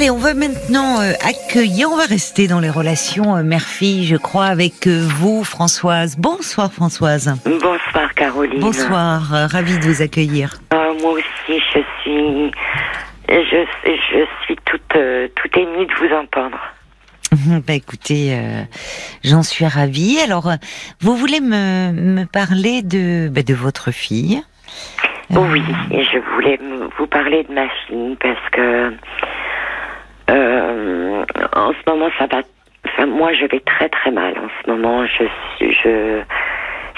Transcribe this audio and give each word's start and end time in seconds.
Allez, 0.00 0.10
on 0.10 0.16
va 0.16 0.32
maintenant 0.32 0.98
euh, 1.02 1.12
accueillir, 1.28 1.90
on 1.92 1.96
va 1.98 2.06
rester 2.06 2.48
dans 2.48 2.58
les 2.58 2.70
relations 2.70 3.36
euh, 3.36 3.42
mère-fille, 3.42 4.06
je 4.06 4.16
crois, 4.16 4.46
avec 4.46 4.86
euh, 4.86 5.06
vous, 5.06 5.44
Françoise. 5.44 6.16
Bonsoir, 6.16 6.72
Françoise. 6.72 7.34
Bonsoir, 7.44 8.14
Caroline. 8.14 8.60
Bonsoir, 8.60 9.20
ravie 9.50 9.78
de 9.78 9.84
vous 9.84 10.00
accueillir. 10.00 10.54
Ah, 10.70 10.88
moi 11.02 11.10
aussi, 11.10 11.60
je 11.74 11.80
suis, 12.00 12.50
je, 13.28 13.66
je 13.84 14.24
suis 14.46 14.56
toute, 14.64 14.96
euh, 14.96 15.28
toute 15.36 15.54
émue 15.58 15.84
de 15.84 15.92
vous 15.98 16.14
entendre. 16.14 16.58
Bah 17.66 17.74
écoutez, 17.74 18.32
euh, 18.32 18.62
j'en 19.22 19.42
suis 19.42 19.66
ravie. 19.66 20.18
Alors, 20.24 20.50
vous 21.02 21.14
voulez 21.14 21.40
me, 21.40 21.92
me 21.92 22.24
parler 22.24 22.80
de, 22.80 23.28
bah, 23.28 23.42
de 23.42 23.52
votre 23.52 23.90
fille? 23.90 24.42
Oui, 25.28 25.62
je 25.90 26.18
voulais 26.34 26.58
vous 26.98 27.06
parler 27.06 27.44
de 27.46 27.52
ma 27.52 27.68
fille 27.86 28.16
parce 28.18 28.50
que 28.50 28.94
euh, 30.30 31.24
en 31.54 31.72
ce 31.72 31.90
moment, 31.90 32.08
ça 32.18 32.26
va. 32.26 32.42
Enfin, 32.86 33.06
moi, 33.06 33.32
je 33.34 33.44
vais 33.46 33.60
très 33.60 33.88
très 33.88 34.10
mal 34.10 34.34
en 34.38 34.48
ce 34.62 34.70
moment. 34.70 35.04
Je 35.06 35.24
suis, 35.56 35.72
je, 35.72 36.20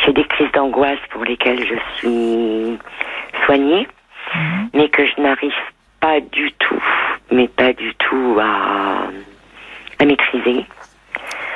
j'ai 0.04 0.12
des 0.12 0.24
crises 0.24 0.50
d'angoisse 0.52 0.98
pour 1.10 1.24
lesquelles 1.24 1.64
je 1.66 1.74
suis 1.96 2.78
soignée, 3.46 3.86
mais 4.74 4.88
que 4.88 5.04
je 5.06 5.20
n'arrive 5.20 5.52
pas 6.00 6.20
du 6.20 6.50
tout, 6.58 6.82
mais 7.30 7.48
pas 7.48 7.72
du 7.72 7.92
tout 7.96 8.38
à, 8.40 9.06
à 9.98 10.04
maîtriser, 10.04 10.64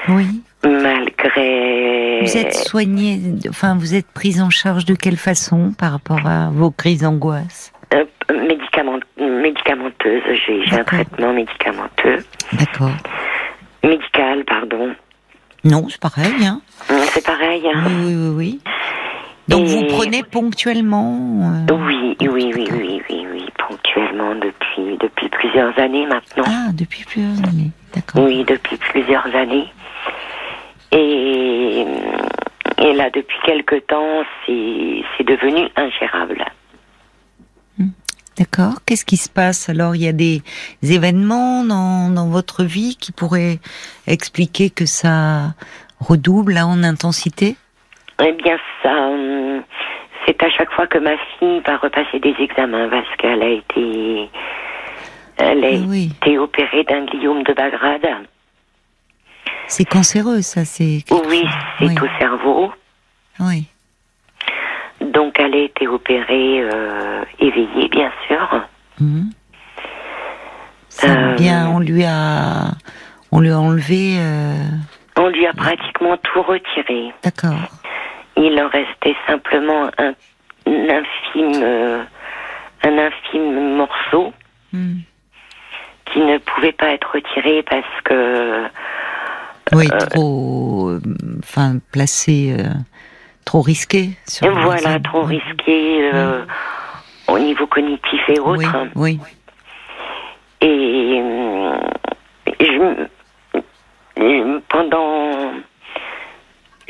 Oui. 0.08 0.42
malgré. 0.64 2.20
Vous 2.22 2.36
êtes 2.36 2.54
soignée, 2.54 3.18
enfin, 3.48 3.76
vous 3.78 3.95
êtes 3.95 4.06
prise 4.12 4.40
en 4.40 4.50
charge 4.50 4.84
de 4.84 4.95
quelle 4.95 5.16
façon 5.16 5.72
par 5.78 5.92
rapport 5.92 6.26
à 6.26 6.50
vos 6.50 6.70
crises 6.70 7.02
d'angoisse? 7.02 7.72
Euh, 7.95 8.04
médicamenteuse, 9.46 10.23
j'ai 10.46 10.77
un 10.77 10.84
traitement 10.84 11.32
médicamenteux. 11.32 12.24
D'accord. 12.52 12.91
Médical, 13.84 14.45
pardon. 14.45 14.95
Non, 15.65 15.87
c'est 15.88 16.01
pareil, 16.01 16.46
hein 16.46 16.60
C'est 17.12 17.24
pareil. 17.24 17.62
Oui, 17.65 17.70
hein. 17.74 17.85
oui, 18.04 18.15
oui, 18.15 18.29
oui. 18.37 18.60
Donc 19.48 19.62
Et- 19.62 19.66
vous 19.66 19.85
prenez 19.96 20.23
ponctuellement 20.24 21.54
euh, 21.68 21.73
Oui, 21.74 22.16
oui, 22.20 22.52
oui, 22.54 22.68
oui, 22.73 23.02
oui, 23.09 23.26
oui, 23.32 23.46
ponctuellement 23.68 24.35
depuis, 24.35 24.96
depuis 25.01 25.29
plusieurs 25.29 25.79
années 25.79 26.07
maintenant. 26.07 26.45
Ah, 26.46 26.73
depuis 26.73 27.04
plusieurs 27.04 27.38
années. 27.48 27.70
D'accord. 27.95 28.24
Oui, 28.24 28.45
depuis 28.45 28.76
plusieurs 28.76 29.26
années. 29.35 29.68
Et, 30.92 31.85
et 32.82 32.92
là, 32.95 33.10
depuis 33.10 33.38
quelque 33.45 33.76
temps, 33.76 34.24
c'est 34.46 35.24
devenu 35.24 35.68
ingérable. 35.76 36.45
D'accord. 38.38 38.74
Qu'est-ce 38.84 39.04
qui 39.06 39.16
se 39.16 39.30
passe 39.30 39.68
alors? 39.70 39.95
Il 39.96 40.02
y 40.02 40.09
a 40.09 40.12
des 40.12 40.42
événements 40.82 41.65
dans, 41.65 42.10
dans 42.10 42.29
votre 42.29 42.65
vie 42.65 42.96
qui 43.01 43.10
pourraient 43.12 43.59
expliquer 44.06 44.68
que 44.70 44.84
ça 44.84 45.54
redouble 46.01 46.52
là, 46.54 46.66
en 46.66 46.82
intensité? 46.82 47.57
Eh 48.23 48.32
bien, 48.32 48.59
ça, 48.82 48.92
hum, 49.09 49.62
c'est 50.26 50.42
à 50.42 50.51
chaque 50.51 50.70
fois 50.73 50.87
que 50.87 50.98
ma 50.98 51.16
fille 51.38 51.60
va 51.66 51.76
repasser 51.79 52.18
des 52.20 52.34
examens 52.38 52.88
parce 52.90 53.09
qu'elle 53.18 53.42
a 53.42 53.48
été, 53.48 54.29
elle 55.38 55.64
a 55.64 55.70
Oui. 55.87 56.10
été 56.23 56.38
opérée 56.38 56.84
d'un 56.84 57.04
gliome 57.07 57.42
de 57.42 57.54
Bagrade. 57.54 58.07
C'est 59.66 59.84
cancéreux, 59.84 60.42
ça. 60.42 60.64
C'est. 60.64 61.02
Oui, 61.10 61.45
c'est 61.79 61.87
oui. 61.87 61.95
au 62.01 62.18
cerveau. 62.20 62.73
Oui. 63.40 63.66
A 65.52 65.56
été 65.58 65.86
opérée 65.86 66.60
euh, 66.62 67.22
éveillée, 67.38 67.88
bien 67.88 68.10
sûr. 68.26 68.62
Ça 70.88 71.06
Euh, 71.08 71.34
bien, 71.36 71.69
on 71.69 71.78
lui 71.78 72.04
a, 72.04 72.72
on 73.30 73.41
lui 73.41 73.50
a 73.50 73.58
enlevé. 73.58 74.16
euh, 74.19 74.54
On 75.16 75.28
lui 75.28 75.47
a 75.47 75.52
pratiquement 75.52 76.16
tout 76.16 76.42
retiré. 76.42 77.12
D'accord. 77.22 77.54
Il 78.36 78.60
en 78.60 78.69
restait 78.69 79.14
simplement 79.26 79.88
un, 79.98 80.14
un 80.66 80.88
infime, 81.00 81.62
euh, 81.62 82.02
un 82.82 82.98
infime 82.98 83.76
morceau 83.76 84.32
Mhm. 84.72 85.00
qui 86.12 86.18
ne 86.20 86.38
pouvait 86.38 86.72
pas 86.72 86.88
être 86.88 87.10
retiré 87.14 87.62
parce 87.62 88.00
que 88.04 88.64
Oui, 89.72 89.88
trop, 90.10 90.88
euh, 90.90 91.00
enfin, 91.38 91.76
placé, 91.92 92.56
trop 93.46 93.62
risqué. 93.62 94.10
Sur 94.28 94.50
voilà, 94.52 95.00
trop 95.00 95.22
risqué 95.22 96.10
euh, 96.12 96.44
au 97.28 97.38
niveau 97.38 97.66
cognitif 97.66 98.20
et 98.28 98.38
autres. 98.38 98.88
Oui, 98.96 99.18
oui. 99.22 99.30
Et 100.60 101.20
euh, 101.22 101.78
je, 102.60 104.58
pendant 104.68 105.52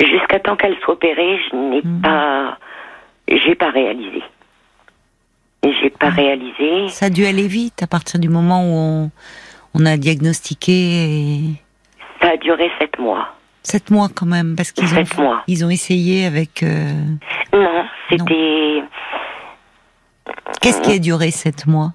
jusqu'à 0.01 0.39
temps 0.39 0.55
qu'elle 0.57 0.75
soit 0.83 0.95
opérée, 0.95 1.39
je 1.49 1.55
n'ai 1.55 1.81
Mhm. 1.83 2.01
pas, 2.01 2.57
j'ai 3.29 3.55
pas 3.55 3.69
réalisé. 3.69 4.21
J'ai 5.63 5.89
pas 5.89 6.09
réalisé. 6.09 6.89
Ça 6.89 7.07
a 7.07 7.09
dû 7.09 7.25
aller 7.25 7.47
vite 7.47 7.83
à 7.83 7.87
partir 7.87 8.19
du 8.19 8.29
moment 8.29 8.61
où 8.63 8.73
on, 8.75 9.11
on 9.73 9.85
a 9.85 9.97
diagnostiqué. 9.97 10.71
et- 10.73 11.53
Ça 12.21 12.29
a 12.31 12.37
duré 12.37 12.71
sept 12.79 12.97
mois. 12.99 13.27
Sept 13.69 13.91
mois 13.91 14.07
quand 14.15 14.25
même, 14.25 14.55
parce 14.55 14.71
qu'ils 14.71 14.87
ont, 14.97 15.03
mois. 15.21 15.43
ils 15.45 15.65
ont 15.65 15.69
essayé 15.69 16.25
avec. 16.25 16.63
euh, 16.63 16.89
Non, 17.51 17.83
c'était 18.09 18.81
Qu'est-ce 20.61 20.81
qui 20.81 20.93
a 20.93 20.99
duré 20.99 21.31
sept 21.31 21.67
mois? 21.67 21.91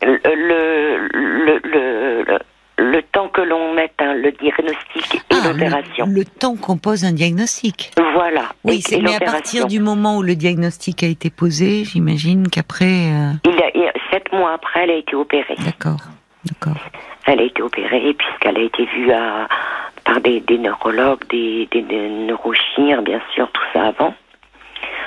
Le, 0.00 0.12
le, 0.24 1.08
le, 1.12 1.60
le, 1.64 2.38
le- 2.78 3.02
temps 3.10 3.28
que 3.30 3.40
l'on 3.40 3.74
mette 3.74 3.94
hein, 3.98 4.14
le 4.14 4.30
diagnostic 4.30 5.16
et 5.16 5.20
Ah, 5.30 5.48
l'opération. 5.48 6.06
le, 6.06 6.24
temps 6.24 6.54
qu'on 6.54 6.76
pose 6.78 7.04
un 7.04 7.12
diagnostic. 7.12 7.90
Voilà. 8.14 8.42
Oui, 8.62 8.80
Et- 8.92 9.02
mais 9.02 9.16
à 9.16 9.20
partir 9.20 9.66
du 9.66 9.80
moment 9.80 10.18
où 10.18 10.22
le 10.22 10.36
diagnostic 10.36 11.02
a 11.02 11.08
été 11.08 11.30
posé, 11.30 11.84
j'imagine 11.84 12.46
qu'après. 12.48 12.84
euh, 13.12 13.32
Il 13.44 13.58
a, 13.60 13.70
il- 13.74 13.90
sept 14.12 14.30
mois 14.32 14.52
après, 14.52 14.84
elle 14.84 14.90
a 14.90 14.96
été 14.98 15.16
opérée. 15.16 15.56
D'accord, 15.64 16.00
d'accord. 16.44 16.80
Elle 17.26 17.40
a 17.40 17.44
été 17.44 17.60
opérée 17.60 18.14
puisqu'elle 18.14 18.56
a 18.56 18.62
été 18.62 18.84
vue 18.86 19.10
à, 19.12 19.48
par 20.08 20.22
des, 20.22 20.40
des 20.40 20.56
neurologues, 20.56 21.22
des, 21.28 21.68
des, 21.70 21.82
bien 21.82 23.20
sûr, 23.34 23.50
tout 23.52 23.62
ça 23.74 23.88
avant. 23.88 24.14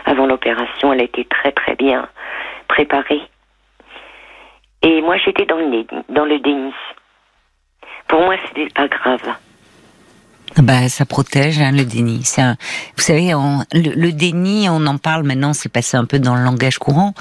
Avant 0.06 0.28
l'opération, 0.28 0.94
elle 0.94 1.02
a 1.02 1.04
été 1.04 1.26
très 1.26 1.52
très 1.52 1.76
bien 1.76 2.08
préparée. 2.68 3.22
Et 4.84 5.02
moi, 5.02 5.18
j'étais 5.18 5.46
dans 5.48 5.58
le, 5.58 5.70
né- 5.70 5.88
dans 6.10 6.26
le 6.26 6.38
déni. 6.40 6.72
Pour 8.08 8.22
moi, 8.22 8.36
c'était 8.48 8.68
pas 8.76 8.88
grave. 8.88 9.22
Ah 10.58 10.62
Bah, 10.62 10.88
ça 10.88 11.06
protège 11.06 11.60
hein, 11.60 11.72
le 11.72 11.84
déni. 11.84 12.24
Un- 12.38 12.56
vous 12.96 13.02
savez, 13.02 13.34
on- 13.34 13.64
le, 13.74 13.96
le 13.96 14.12
déni, 14.12 14.68
on 14.70 14.86
en 14.86 14.98
parle 15.00 15.24
maintenant, 15.24 15.54
c'est 15.54 15.72
passé 15.72 15.98
un 15.98 16.06
peu 16.06 16.20
dans 16.20 16.36
le 16.36 16.44
langage 16.44 16.78
courant, 16.78 17.14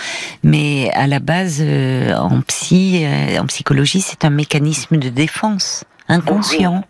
mais 0.42 0.90
à 0.94 1.06
la 1.06 1.18
base, 1.18 1.62
euh, 1.64 2.14
en 2.14 2.42
psy, 2.42 3.04
euh, 3.06 3.38
en 3.40 3.46
psychologie, 3.46 4.00
c'est 4.02 4.24
un 4.26 4.30
mécanisme 4.30 4.98
de 4.98 5.08
défense 5.08 5.84
inconscient. 6.08 6.84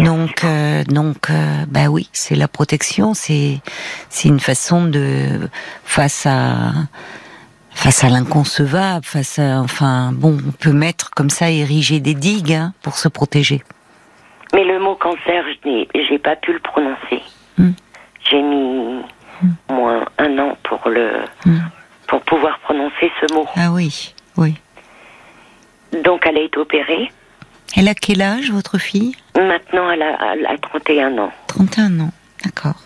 Donc, 0.00 0.44
euh, 0.44 0.84
donc, 0.84 1.30
euh, 1.30 1.64
bah 1.68 1.86
oui, 1.88 2.08
c'est 2.12 2.34
la 2.36 2.48
protection. 2.48 3.14
C'est, 3.14 3.60
c'est 4.08 4.28
une 4.28 4.40
façon 4.40 4.84
de 4.84 5.48
face 5.84 6.26
à 6.26 6.72
face 7.70 8.02
à 8.02 8.08
l'inconcevable, 8.08 9.04
face 9.04 9.38
à, 9.38 9.60
enfin, 9.60 10.10
bon, 10.12 10.36
on 10.48 10.50
peut 10.50 10.72
mettre 10.72 11.10
comme 11.10 11.30
ça 11.30 11.48
ériger 11.50 12.00
des 12.00 12.14
digues 12.14 12.52
hein, 12.52 12.72
pour 12.82 12.98
se 12.98 13.06
protéger. 13.08 13.62
Mais 14.52 14.64
le 14.64 14.80
mot 14.80 14.96
cancer, 14.96 15.44
je 15.64 15.68
n'ai 15.68 15.88
j'ai 16.08 16.18
pas 16.18 16.34
pu 16.34 16.52
le 16.52 16.58
prononcer. 16.58 17.22
Hmm. 17.56 17.70
J'ai 18.28 18.42
mis 18.42 19.00
moins 19.70 20.04
un 20.18 20.38
an 20.38 20.56
pour 20.64 20.88
le 20.88 21.10
Hmm. 21.44 21.58
pour 22.08 22.20
pouvoir 22.22 22.58
prononcer 22.60 23.12
ce 23.20 23.32
mot. 23.34 23.46
Ah 23.54 23.70
oui, 23.70 24.12
oui. 24.36 24.54
Donc 26.04 26.26
elle 26.26 26.38
a 26.38 26.42
été 26.42 26.58
opérée. 26.58 27.12
Elle 27.76 27.88
a 27.88 27.94
quel 27.94 28.22
âge, 28.22 28.50
votre 28.50 28.78
fille? 28.78 29.14
Maintenant, 29.36 29.90
elle 29.90 30.02
a, 30.02 30.34
elle 30.34 30.46
a 30.46 30.56
31 30.58 31.18
ans. 31.18 31.32
31 31.48 32.00
ans, 32.00 32.10
d'accord. 32.44 32.76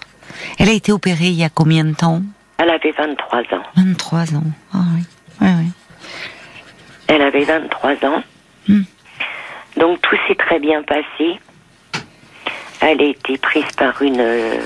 Elle 0.58 0.68
a 0.68 0.72
été 0.72 0.92
opérée 0.92 1.26
il 1.26 1.34
y 1.38 1.44
a 1.44 1.48
combien 1.48 1.84
de 1.84 1.94
temps? 1.94 2.22
Elle 2.58 2.70
avait 2.70 2.92
23 2.92 3.38
ans. 3.40 3.62
23 3.76 4.34
ans. 4.36 4.42
Ah 4.74 4.78
oui, 4.96 5.02
oui, 5.40 5.48
oui. 5.58 5.70
Elle 7.08 7.22
avait 7.22 7.44
23 7.44 7.90
ans. 8.06 8.22
Hmm. 8.68 8.82
Donc 9.76 10.00
tout 10.02 10.16
s'est 10.28 10.34
très 10.34 10.58
bien 10.58 10.82
passé. 10.82 11.38
Elle 12.80 13.00
a 13.00 13.04
été 13.04 13.38
prise 13.38 13.70
par 13.76 14.00
une 14.02 14.20
euh, 14.20 14.56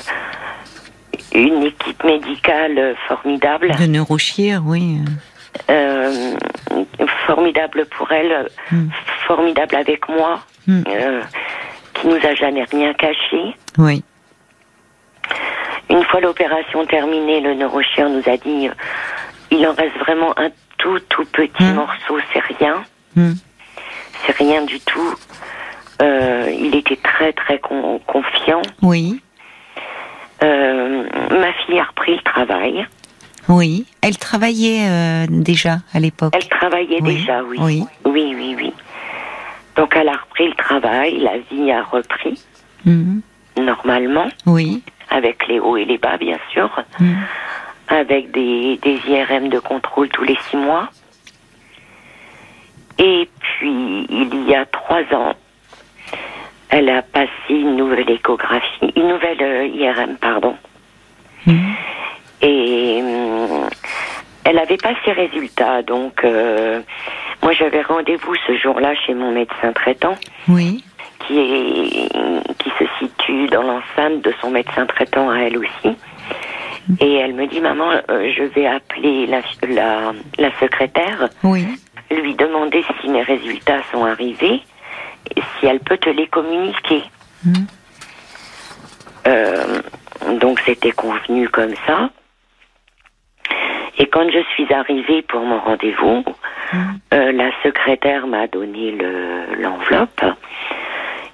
une 1.34 1.62
équipe 1.64 2.02
médicale 2.04 2.94
formidable, 3.08 3.74
De 3.78 3.86
neurochir, 3.86 4.62
oui. 4.64 4.98
Euh, 5.70 6.34
formidable 7.26 7.86
pour 7.96 8.10
elle, 8.12 8.48
Hmm. 8.70 8.88
Formidable 9.26 9.74
avec 9.76 10.08
moi, 10.08 10.40
Hmm. 10.66 10.82
euh, 10.88 11.22
qui 11.94 12.08
nous 12.08 12.16
a 12.26 12.34
jamais 12.34 12.64
rien 12.64 12.92
caché. 12.94 13.54
Oui. 13.78 14.02
Une 15.90 16.02
fois 16.04 16.20
l'opération 16.20 16.84
terminée, 16.86 17.40
le 17.40 17.54
neurochirurgien 17.54 18.08
nous 18.08 18.32
a 18.32 18.36
dit 18.36 18.68
euh, 18.68 18.72
il 19.52 19.64
en 19.66 19.72
reste 19.74 19.96
vraiment 19.98 20.36
un 20.38 20.48
tout 20.78 20.98
tout 21.08 21.24
petit 21.26 21.62
Hmm. 21.62 21.74
morceau, 21.74 22.18
c'est 22.32 22.42
rien. 22.58 22.82
Hmm. 23.14 23.34
c'est 24.26 24.36
rien 24.36 24.62
du 24.62 24.80
tout. 24.80 25.14
Euh, 26.02 26.50
il 26.52 26.74
était 26.74 26.96
très 26.96 27.32
très 27.32 27.58
confiant. 27.60 28.62
Oui. 28.82 29.20
Euh, 30.42 31.04
ma 31.30 31.52
fille 31.64 31.78
a 31.78 31.84
repris 31.84 32.16
le 32.16 32.22
travail. 32.22 32.86
Oui. 33.48 33.86
Elle 34.02 34.18
travaillait 34.18 35.26
déjà 35.28 35.78
à 35.94 36.00
l'époque. 36.00 36.34
Elle 36.36 36.48
travaillait 36.48 37.00
déjà, 37.00 37.42
oui. 37.44 37.56
Oui. 37.60 37.84
Oui, 38.04 38.34
oui, 38.36 38.54
oui. 38.58 38.72
Donc 39.76 39.94
elle 39.94 40.08
a 40.08 40.16
repris 40.16 40.48
le 40.48 40.54
travail, 40.54 41.18
la 41.18 41.38
vie 41.38 41.70
a 41.70 41.82
repris. 41.82 42.42
Mhm. 42.84 43.22
Normalement. 43.58 44.28
Oui. 44.46 44.82
Avec 45.10 45.46
les 45.48 45.60
hauts 45.60 45.76
et 45.76 45.84
les 45.84 45.98
bas, 45.98 46.16
bien 46.16 46.38
sûr. 46.50 46.70
Mhm. 46.98 47.16
Avec 47.88 48.30
des, 48.32 48.78
des 48.82 48.98
IRM 49.08 49.48
de 49.48 49.58
contrôle 49.58 50.08
tous 50.08 50.24
les 50.24 50.36
six 50.50 50.56
mois. 50.56 50.88
Et 52.98 53.28
puis, 53.38 54.06
il 54.08 54.48
y 54.48 54.54
a 54.54 54.64
trois 54.66 55.02
ans, 55.12 55.34
elle 56.70 56.88
a 56.88 57.02
passé 57.02 57.28
une 57.50 57.76
nouvelle 57.76 58.10
échographie, 58.10 58.92
une 58.96 59.08
nouvelle 59.08 59.42
euh, 59.42 59.66
IRM, 59.66 60.16
pardon. 60.16 60.56
Mhm. 61.46 61.74
Et 62.42 63.00
hum, 63.02 63.55
elle 64.48 64.58
avait 64.58 64.76
pas 64.76 64.94
ses 65.04 65.12
résultats, 65.12 65.82
donc 65.82 66.24
euh, 66.24 66.80
moi 67.42 67.52
j'avais 67.52 67.82
rendez-vous 67.82 68.34
ce 68.46 68.56
jour-là 68.56 68.94
chez 68.94 69.12
mon 69.14 69.32
médecin 69.32 69.72
traitant. 69.72 70.14
Oui. 70.48 70.84
Qui, 71.26 71.38
est, 71.38 72.08
qui 72.58 72.70
se 72.78 72.84
situe 73.00 73.48
dans 73.48 73.62
l'enceinte 73.62 74.22
de 74.22 74.32
son 74.40 74.50
médecin 74.50 74.86
traitant 74.86 75.28
à 75.28 75.38
elle 75.40 75.58
aussi. 75.58 75.96
Et 77.00 77.14
elle 77.16 77.34
me 77.34 77.46
dit, 77.48 77.60
maman, 77.60 77.90
euh, 78.10 78.30
je 78.36 78.44
vais 78.44 78.66
appeler 78.66 79.26
la, 79.26 79.40
la, 79.68 80.12
la 80.38 80.50
secrétaire, 80.60 81.28
Oui. 81.42 81.66
lui 82.12 82.34
demander 82.36 82.84
si 83.00 83.08
mes 83.08 83.22
résultats 83.22 83.80
sont 83.90 84.04
arrivés, 84.04 84.60
et 85.34 85.40
si 85.58 85.66
elle 85.66 85.80
peut 85.80 85.96
te 85.98 86.10
les 86.10 86.28
communiquer. 86.28 87.02
Mhm. 87.44 87.66
Euh, 89.26 89.80
donc 90.40 90.60
c'était 90.64 90.92
convenu 90.92 91.48
comme 91.48 91.74
ça. 91.88 92.10
Et 93.98 94.06
quand 94.06 94.28
je 94.30 94.42
suis 94.54 94.72
arrivée 94.72 95.22
pour 95.22 95.40
mon 95.40 95.58
rendez-vous, 95.58 96.24
Mhm. 96.72 96.98
euh, 97.14 97.32
la 97.32 97.50
secrétaire 97.62 98.26
m'a 98.26 98.46
donné 98.46 98.90
le- 98.92 99.54
l'enveloppe 99.62 100.24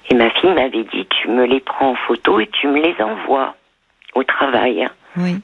et 0.09 0.15
ma 0.15 0.29
fille 0.31 0.51
m'avait 0.53 0.83
dit 0.83 1.05
tu 1.09 1.27
me 1.29 1.45
les 1.45 1.59
prends 1.59 1.91
en 1.91 1.95
photo 1.95 2.39
et 2.39 2.47
tu 2.47 2.67
me 2.67 2.79
les 2.81 2.95
envoies 3.01 3.55
au 4.15 4.23
travail. 4.23 4.87
Oui. 5.17 5.37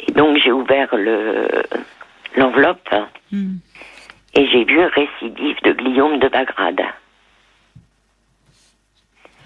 Et 0.00 0.12
donc 0.12 0.38
j'ai 0.38 0.50
ouvert 0.52 0.88
le 0.96 1.46
l'enveloppe 2.36 2.88
Mhm. 3.30 3.58
et 4.34 4.46
j'ai 4.46 4.64
vu 4.64 4.80
récidive 4.80 5.56
de 5.62 5.72
gliome 5.72 6.18
de 6.18 6.28
Bagrade. 6.28 6.80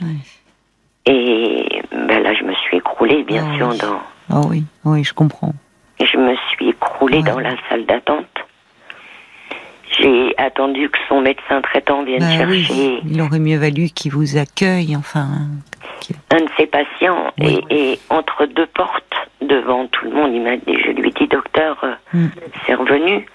Ouais. 0.01 0.17
Et 1.07 1.83
ben 1.93 2.23
là 2.23 2.33
je 2.35 2.45
me 2.45 2.55
suis 2.55 2.79
écroulée 2.79 3.25
bien 3.25 3.45
Ah 3.53 3.57
sûr 3.57 3.69
oui. 3.71 3.79
dans 3.79 4.01
Ah 4.31 4.41
oui, 4.49 4.65
oui, 4.85 5.05
je 5.05 5.13
comprends. 5.15 5.53
Je 6.05 6.17
me 6.19 6.35
suis 6.53 6.69
écroulée 6.71 7.19
Ouais. 7.19 7.23
dans 7.25 7.39
la 7.41 7.55
salle 7.69 7.87
d'attente. 7.87 8.27
J'ai 9.99 10.35
attendu 10.37 10.91
que 10.91 10.99
son 11.09 11.21
médecin 11.23 11.63
traitant 11.63 12.03
vienne 12.05 12.21
Bah 12.21 12.45
oui, 12.49 12.65
chercher 12.65 13.01
il 13.09 13.21
aurait 13.23 13.39
mieux 13.39 13.57
valu 13.57 13.89
qu'il 13.89 14.13
vous 14.13 14.37
accueille, 14.37 14.95
enfin. 14.97 15.27
un 16.31 16.37
de 16.41 16.49
ses 16.59 16.67
patients 16.67 17.33
Oui. 17.39 17.61
et, 17.71 17.93
et 17.93 17.99
entre 18.11 18.47
deux 18.47 18.67
portes 18.67 19.05
devant 19.41 19.87
tout 19.87 20.05
le 20.07 20.11
monde, 20.13 20.33
il 20.35 20.43
m'a 20.43 20.57
dit, 20.57 20.77
je 20.85 20.91
lui 20.91 21.09
ai 21.09 21.13
dit 21.13 21.29
docteur, 21.29 21.79
euh, 21.85 21.95
Mm. 22.13 22.27
c'est 22.67 22.75
revenu. 22.75 23.27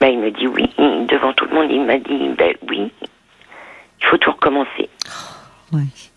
Ben, 0.00 0.08
il 0.08 0.18
me 0.18 0.30
dit 0.30 0.46
oui, 0.46 0.68
devant 1.08 1.32
tout 1.32 1.46
le 1.46 1.54
monde, 1.54 1.70
il 1.70 1.84
m'a 1.84 1.96
dit 1.98 2.28
ben 2.36 2.54
oui, 2.68 2.90
il 4.00 4.06
faut 4.06 4.18
tout 4.18 4.32
recommencer. 4.32 4.90
Oui. 5.72 6.10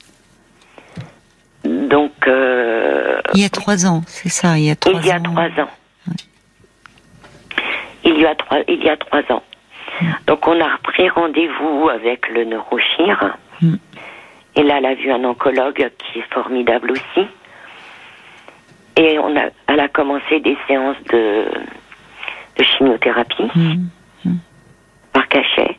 Donc 1.65 2.11
euh, 2.27 3.19
Il 3.33 3.41
y 3.41 3.45
a 3.45 3.49
trois 3.49 3.85
ans, 3.85 4.01
c'est 4.07 4.29
ça, 4.29 4.57
il 4.57 4.65
y 4.65 4.71
a 4.71 4.75
trois 4.75 4.99
il 5.01 5.05
y 5.07 5.11
a 5.11 5.17
ans. 5.17 5.23
trois 5.23 5.63
ans. 5.63 5.69
Il 8.05 8.17
y 8.19 8.25
a 8.25 8.35
trois, 8.35 8.59
il 8.67 8.83
y 8.83 8.89
a 8.89 8.97
trois 8.97 9.21
ans. 9.29 9.43
Donc 10.27 10.47
on 10.47 10.59
a 10.59 10.75
repris 10.75 11.09
rendez-vous 11.09 11.89
avec 11.89 12.29
le 12.29 12.45
neurochir. 12.45 13.35
Mm. 13.61 13.75
Et 14.55 14.63
là, 14.63 14.77
elle 14.77 14.85
a 14.85 14.95
vu 14.95 15.11
un 15.11 15.23
oncologue 15.25 15.89
qui 15.97 16.19
est 16.19 16.33
formidable 16.33 16.91
aussi. 16.91 17.27
Et 18.95 19.19
on 19.19 19.35
a, 19.37 19.49
elle 19.67 19.79
a 19.79 19.87
commencé 19.89 20.39
des 20.39 20.57
séances 20.67 20.97
de, 21.11 21.45
de 22.57 22.63
chimiothérapie 22.63 23.49
Mm. 23.55 24.35
par 25.13 25.27
cachet. 25.27 25.77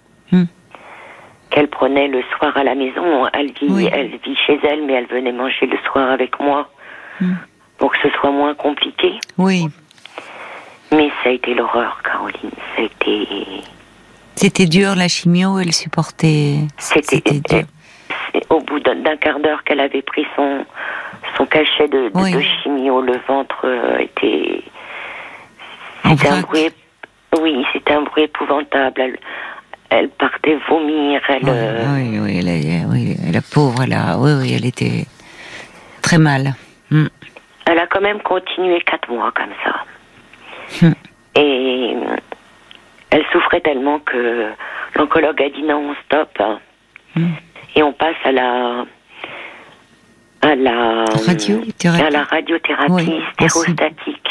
Qu'elle 1.50 1.68
prenait 1.68 2.08
le 2.08 2.22
soir 2.36 2.56
à 2.56 2.62
la 2.64 2.74
maison. 2.74 3.26
Elle 3.32 3.52
vit, 3.52 3.66
Oui. 3.68 3.88
elle 3.92 4.08
vit 4.24 4.36
chez 4.46 4.58
elle, 4.62 4.84
mais 4.86 4.92
elle 4.94 5.06
venait 5.06 5.32
manger 5.32 5.66
le 5.66 5.76
soir 5.90 6.10
avec 6.10 6.38
moi 6.40 6.68
Mm. 7.20 7.34
pour 7.78 7.92
que 7.92 7.98
ce 8.02 8.08
soit 8.18 8.30
moins 8.30 8.54
compliqué. 8.54 9.12
Oui, 9.36 9.66
Mais 10.92 11.10
ça 11.22 11.28
a 11.30 11.32
été 11.32 11.52
l'horreur, 11.54 12.00
Caroline. 12.02 12.50
Ça 12.76 12.82
a 12.82 12.84
été. 12.84 13.26
c'était 14.36 14.64
dur 14.66 14.94
la 14.96 15.08
chimio, 15.08 15.58
elle 15.58 15.72
supportait. 15.72 16.56
C'était. 16.78 17.40
dur. 17.40 17.64
Au 18.48 18.60
bout 18.60 18.80
d'un 18.80 19.16
quart 19.16 19.38
d'heure 19.40 19.62
qu'elle 19.64 19.80
avait 19.80 20.02
pris 20.02 20.26
son, 20.36 20.64
son 21.36 21.46
cachet 21.46 21.88
de, 21.88 22.08
de, 22.08 22.10
Oui. 22.14 22.32
de 22.32 22.40
chimio, 22.62 23.00
le 23.02 23.18
ventre 23.28 23.60
euh, 23.64 23.98
était. 23.98 24.62
C'était 26.08 26.28
un 26.28 26.40
bruit. 26.40 26.70
Oui, 27.40 27.64
c'était 27.72 27.92
un 27.92 28.02
bruit 28.02 28.24
épouvantable. 28.24 29.00
Elle, 29.00 29.18
elle 29.90 30.08
partait 30.08 30.56
vomir. 30.68 31.20
Elle, 31.28 31.42
Oui, 31.44 31.50
euh, 31.50 31.94
oui, 31.94 32.18
oui, 32.20 32.38
elle 32.38 32.48
a- 32.48 32.88
oui, 32.88 33.16
la 33.32 33.42
pauvre, 33.42 33.82
elle 33.82 33.92
a, 33.92 34.18
oui, 34.18 34.30
oui, 34.40 34.54
elle 34.56 34.66
était 34.66 35.04
très 36.02 36.18
mal. 36.18 36.54
Mm. 36.90 37.06
elle 37.66 37.78
a 37.78 37.86
quand 37.86 38.00
même 38.00 38.20
continué 38.20 38.80
quatre 38.80 39.08
mois 39.10 39.32
comme 39.32 39.54
ça. 39.64 40.86
Hmm. 40.86 40.92
Et 41.36 41.94
euh, 41.96 42.16
elle 43.10 43.24
souffrait 43.32 43.60
tellement 43.60 44.00
que 44.00 44.46
l'oncologue 44.96 45.40
a 45.42 45.48
dit 45.50 45.62
non, 45.62 45.92
on 46.12 46.16
hein. 46.42 46.58
Hmm. 47.14 47.32
Et 47.76 47.82
on 47.82 47.92
passe 47.92 48.16
à 48.24 48.32
la 48.32 48.84
à 50.42 50.54
la 50.56 51.04
Radiothérapie. 51.26 52.02
à 52.02 52.10
la 52.10 52.22
radiothérapie 52.24 53.20
stérostatique. 53.34 54.28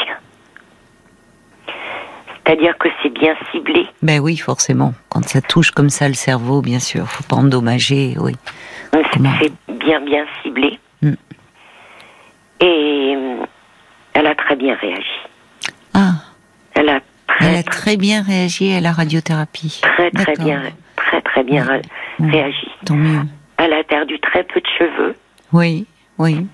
C'est-à-dire 2.50 2.76
que 2.78 2.88
c'est 3.00 3.10
bien 3.12 3.36
ciblé. 3.52 3.86
Ben 4.02 4.18
oui, 4.18 4.36
forcément. 4.36 4.92
Quand 5.08 5.24
ça 5.28 5.40
touche 5.40 5.70
comme 5.70 5.88
ça 5.88 6.08
le 6.08 6.14
cerveau, 6.14 6.62
bien 6.62 6.80
sûr, 6.80 7.06
faut 7.06 7.22
pas 7.22 7.36
endommager, 7.36 8.16
oui. 8.18 8.34
C'est 8.92 9.52
bien 9.68 10.00
bien 10.00 10.24
ciblé. 10.42 10.80
Hmm. 11.00 11.12
Et 12.60 13.14
euh, 13.16 13.44
elle 14.14 14.26
a 14.26 14.34
très 14.34 14.56
bien 14.56 14.74
réagi. 14.74 15.06
Ah, 15.94 16.14
Elle 16.74 16.88
a 16.88 17.00
très 17.28 17.46
elle 17.46 17.56
a 17.56 17.62
très 17.62 17.96
bien 17.96 18.22
réagi 18.22 18.72
à 18.72 18.80
la 18.80 18.90
radiothérapie. 18.92 19.80
très 19.82 20.10
très 20.10 20.34
bien 20.34 20.62
très 20.96 21.22
très 21.22 21.44
bien 21.44 21.64
réagi. 22.18 22.68
Tant 22.84 22.96
mieux. 22.96 23.20
Elle 23.58 23.72
a 23.74 23.84
perdu 23.84 24.18
très 24.18 24.42
peu 24.42 24.60
de 24.60 24.66
cheveux. 24.76 25.14
Oui, 25.52 25.86
oui. 26.18 26.46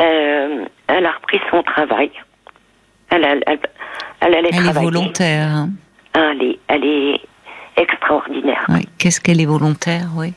Euh, 0.00 0.64
elle 0.88 1.06
a 1.06 1.12
repris 1.12 1.38
son 1.52 1.62
travail. 1.62 2.10
Elle, 3.10 3.24
a- 3.24 3.36
elle, 3.46 3.60
elle 4.26 4.34
allait 4.34 4.50
Elle 4.52 4.66
est 4.68 4.72
volontaire. 4.72 5.48
hein. 5.48 5.70
Ah, 6.14 6.30
elle, 6.32 6.42
est, 6.42 6.58
elle 6.68 6.84
est 6.84 7.20
extraordinaire. 7.76 8.64
Oui. 8.68 8.88
Qu'est-ce 8.98 9.20
qu'elle 9.20 9.40
est 9.40 9.46
volontaire, 9.46 10.08
oui. 10.16 10.32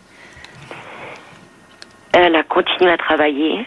Elle 2.14 2.36
a 2.36 2.44
continué 2.44 2.92
à 2.92 2.98
travailler. 2.98 3.66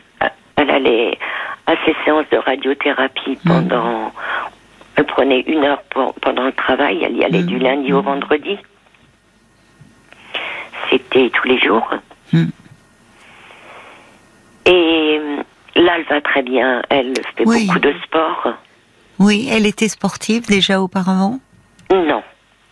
Elle 0.56 0.70
allait 0.70 1.18
à 1.66 1.74
ses 1.86 1.94
séances 2.04 2.26
de 2.32 2.36
radiothérapie 2.38 3.38
pendant. 3.46 4.12
Elle 4.96 5.04
prenait 5.06 5.40
une 5.40 5.64
heure 5.64 5.82
pour- 5.90 6.14
pendant 6.14 6.44
le 6.44 6.52
travail. 6.52 7.02
Elle 7.04 7.16
y 7.16 7.24
allait 7.24 7.40
Mhm. 7.42 7.46
du 7.46 7.58
lundi 7.58 7.92
au 7.92 8.02
vendredi. 8.02 8.58
C'était 10.90 11.30
tous 11.30 11.46
les 11.46 11.58
jours. 11.60 11.88
Et 14.66 15.18
euh, 15.20 15.36
là, 15.76 15.92
elle 15.98 16.04
va 16.04 16.20
très 16.20 16.42
bien. 16.42 16.82
Elle 16.90 17.12
fait 17.36 17.44
Oui. 17.46 17.66
beaucoup 17.66 17.78
de 17.78 17.94
sport. 18.04 18.48
Oui, 19.20 19.48
elle 19.52 19.66
était 19.66 19.88
sportive 19.88 20.46
déjà 20.46 20.80
auparavant? 20.80 21.38
Non. 21.92 22.22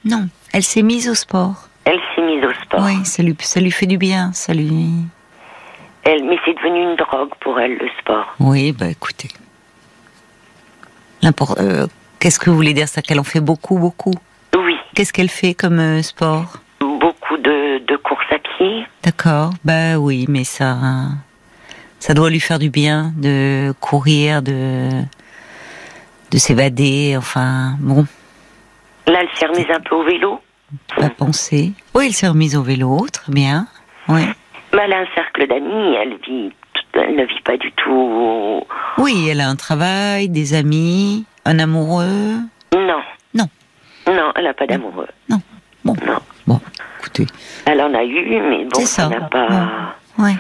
Non, 0.05 0.29
elle 0.55 0.63
s'est 0.63 0.83
mise 0.83 1.09
au 1.11 1.15
sport. 1.15 1.69
Elle 1.85 2.01
s'est 2.15 2.23
mise 2.23 2.43
au 2.43 2.53
sport. 2.65 2.81
Oui, 2.85 3.05
ça 3.05 3.23
lui, 3.23 3.37
ça 3.41 3.61
lui 3.61 3.71
fait 3.71 3.87
du 3.87 3.99
bien, 3.99 4.33
ça 4.33 4.55
lui... 4.55 4.89
Elle, 6.05 6.25
mais 6.25 6.39
c'est 6.47 6.55
devenu 6.55 6.91
une 6.91 6.97
drogue 6.97 7.29
pour 7.41 7.61
elle, 7.61 7.77
le 7.77 7.89
sport. 8.01 8.35
Oui, 8.41 8.73
bah 8.73 8.89
écoutez. 8.89 9.29
Euh, 11.59 11.87
Qu'est-ce 12.19 12.39
que 12.39 12.49
vous 12.49 12.57
voulez 12.57 12.73
dire? 12.73 12.89
Ça 12.89 13.03
Qu'elle 13.03 13.21
en 13.21 13.25
fait 13.25 13.41
beaucoup, 13.41 13.79
beaucoup? 13.79 14.15
Oui, 14.57 14.77
Qu'est-ce 14.95 15.13
qu'elle 15.13 15.29
fait 15.29 15.53
comme 15.53 15.79
euh, 15.79 16.03
sport? 16.03 16.63
Beaucoup 16.81 17.37
de, 17.37 17.85
de 17.85 17.97
courses 17.97 18.25
à 18.31 18.39
pied. 18.39 18.87
D'accord, 19.03 19.53
bah 19.65 19.99
oui, 19.99 20.25
mais 20.29 20.45
ça, 20.45 20.79
ça 21.99 22.15
doit 22.15 22.31
lui 22.31 22.41
faire 22.41 22.59
du 22.59 22.71
bien 22.71 23.13
de 23.17 23.75
courir, 23.81 24.41
de, 24.41 24.89
de 26.31 26.39
s'évader, 26.39 27.17
enfin, 27.17 27.75
bon. 27.81 28.07
Là, 29.07 29.21
elle 29.23 29.29
s'est 29.39 29.47
remise 29.47 29.67
un 29.71 29.81
peu 29.81 29.95
au 29.95 30.05
vélo. 30.05 30.41
pas 30.97 31.09
penser. 31.11 31.73
Oui, 31.95 32.07
elle 32.07 32.13
s'est 32.13 32.29
remise 32.29 32.57
au 32.57 32.63
vélo, 32.63 33.07
très 33.13 33.33
bien. 33.33 33.67
Oui. 34.09 34.21
Mais 34.75 34.83
elle 34.85 34.93
a 34.93 34.99
un 35.01 35.07
cercle 35.15 35.47
d'amis, 35.49 35.95
elle 36.01 36.17
vit, 36.27 36.53
elle 36.93 37.17
ne 37.17 37.25
vit 37.25 37.41
pas 37.45 37.57
du 37.57 37.73
tout. 37.73 38.63
Oui, 38.99 39.29
elle 39.31 39.41
a 39.41 39.49
un 39.49 39.57
travail, 39.57 40.29
des 40.29 40.55
amis, 40.55 41.25
un 41.47 41.59
amoureux. 41.59 42.37
Non. 42.75 43.01
Non. 43.35 43.47
Non, 44.07 44.33
elle 44.37 44.45
n'a 44.45 44.55
pas 44.55 44.67
d'amoureux. 44.67 45.09
Non. 45.31 45.41
Bon. 45.85 45.95
Non. 46.07 46.19
Bon, 46.47 46.61
écoutez. 47.01 47.27
Elle 47.67 47.81
en 47.81 47.93
a 47.95 48.05
eu, 48.05 48.41
mais 48.41 48.65
bon, 48.65 48.81
ça 48.85 49.09
n'a 49.09 49.21
pas, 49.23 49.95
Ouais. 50.19 50.35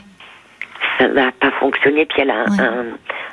Ça 0.98 1.08
n'a 1.08 1.32
pas 1.32 1.50
fonctionné. 1.60 2.06
Puis 2.06 2.22
elle 2.22 2.30
a, 2.30 2.44
un, 2.58 2.84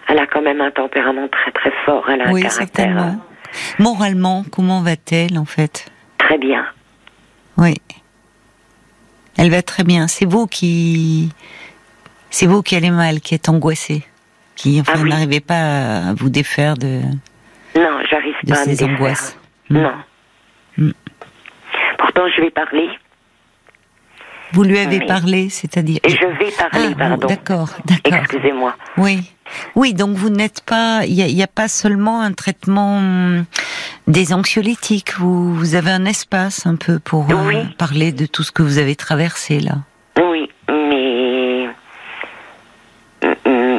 elle 0.07 0.19
a 0.19 0.27
quand 0.27 0.41
même 0.41 0.62
un 0.62 0.72
tempérament 0.72 1.27
très 1.27 1.51
très 1.51 1.72
fort. 1.86 2.10
Elle 2.10 2.22
a 2.22 2.31
Oui, 2.31 2.41
un 2.45 2.50
caractère 2.50 2.67
certainement. 2.88 3.19
Moralement, 3.79 4.43
comment 4.51 4.81
va-t-elle 4.81 5.38
en 5.38 5.45
fait? 5.45 5.86
Très 6.17 6.38
bien. 6.38 6.65
Oui. 7.57 7.75
Elle 9.38 9.50
va 9.51 9.62
très 9.62 9.84
bien. 9.84 10.07
C'est 10.07 10.25
vous 10.25 10.48
qui, 10.48 11.31
c'est 12.29 12.45
vous 12.48 12.62
qui 12.62 12.75
allez 12.75 12.91
mal, 12.91 13.19
qui 13.22 13.36
êtes 13.36 13.50
angoissé, 13.50 14.03
qui 14.55 14.79
enfin 14.81 14.93
Ah 14.95 15.00
oui. 15.03 15.10
n'arrivez 15.10 15.39
pas 15.41 16.10
à 16.10 16.13
vous 16.13 16.29
défaire 16.29 16.75
de, 16.77 17.01
Non, 17.77 18.00
j'arrive 18.10 18.36
pas 18.48 18.55
à 18.55 18.60
me 18.62 18.63
ces 18.65 18.69
défaire. 18.72 18.89
angoisses. 18.95 19.38
Non. 19.69 19.93
Mm. 20.77 20.91
Pourtant, 21.98 22.24
je 22.36 22.41
vais 22.41 22.50
parler. 22.51 22.89
Vous 24.54 24.64
lui 24.64 24.78
avez 24.80 25.00
Oui. 25.00 25.06
parlé, 25.08 25.50
c'est-à-dire. 25.50 26.00
Et 26.04 26.10
je 26.10 26.25
vais 26.25 26.54
Ah, 26.60 26.70
parler, 26.72 26.88
vous- 26.90 26.96
pardon. 26.96 27.28
d'accord, 27.28 27.70
d'accord. 27.86 28.20
Excusez-moi. 28.22 28.74
Oui, 28.98 29.32
oui. 29.75 29.94
Donc 29.94 30.16
vous 30.16 30.30
n'êtes 30.30 30.62
pas, 30.62 31.02
il 31.06 31.16
n'y 31.16 31.44
a, 31.44 31.48
pas 31.48 31.68
seulement 31.68 32.22
un 32.22 32.32
traitement 32.32 32.98
hum, 32.98 33.46
des 34.08 34.34
anxiolytiques. 34.34 35.16
Vous, 35.18 35.54
vous 35.54 35.75
avez 35.75 35.92
un 35.92 36.06
espace 36.06 36.66
un 36.68 36.75
peu 36.75 37.00
pour 37.00 37.28
euh, 37.32 37.64
parler 37.78 38.12
de 38.12 38.25
tout 38.25 38.44
ce 38.44 38.52
que 38.52 38.62
vous 38.64 38.78
avez 38.78 38.96
traversé 38.96 39.60
là. 39.60 39.74
Oui, 40.22 40.50
mais 40.70 41.68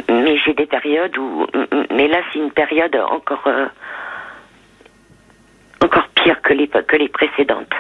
mais 0.09 0.37
j'ai 0.45 0.55
des 0.55 0.67
périodes 0.67 1.17
où 1.19 1.47
mais 1.95 2.09
là 2.09 2.19
c'est 2.33 2.39
une 2.41 2.51
période 2.51 2.97
encore 3.11 3.43
euh, 3.47 3.67
encore 5.83 6.09
pire 6.15 6.41
que 6.43 6.53
les 6.53 6.69
que 6.69 6.97
les 6.97 7.09
précédentes. 7.09 7.73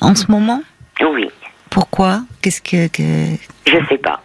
En 0.00 0.14
ce 0.14 0.30
moment, 0.30 0.62
Oui, 1.00 1.30
pourquoi? 1.72 2.22
Qu'est-ce 2.40 2.60
que, 2.62 2.86
que- 2.88 3.36
je 3.66 3.78
sais 3.88 3.98
pas. 3.98 4.20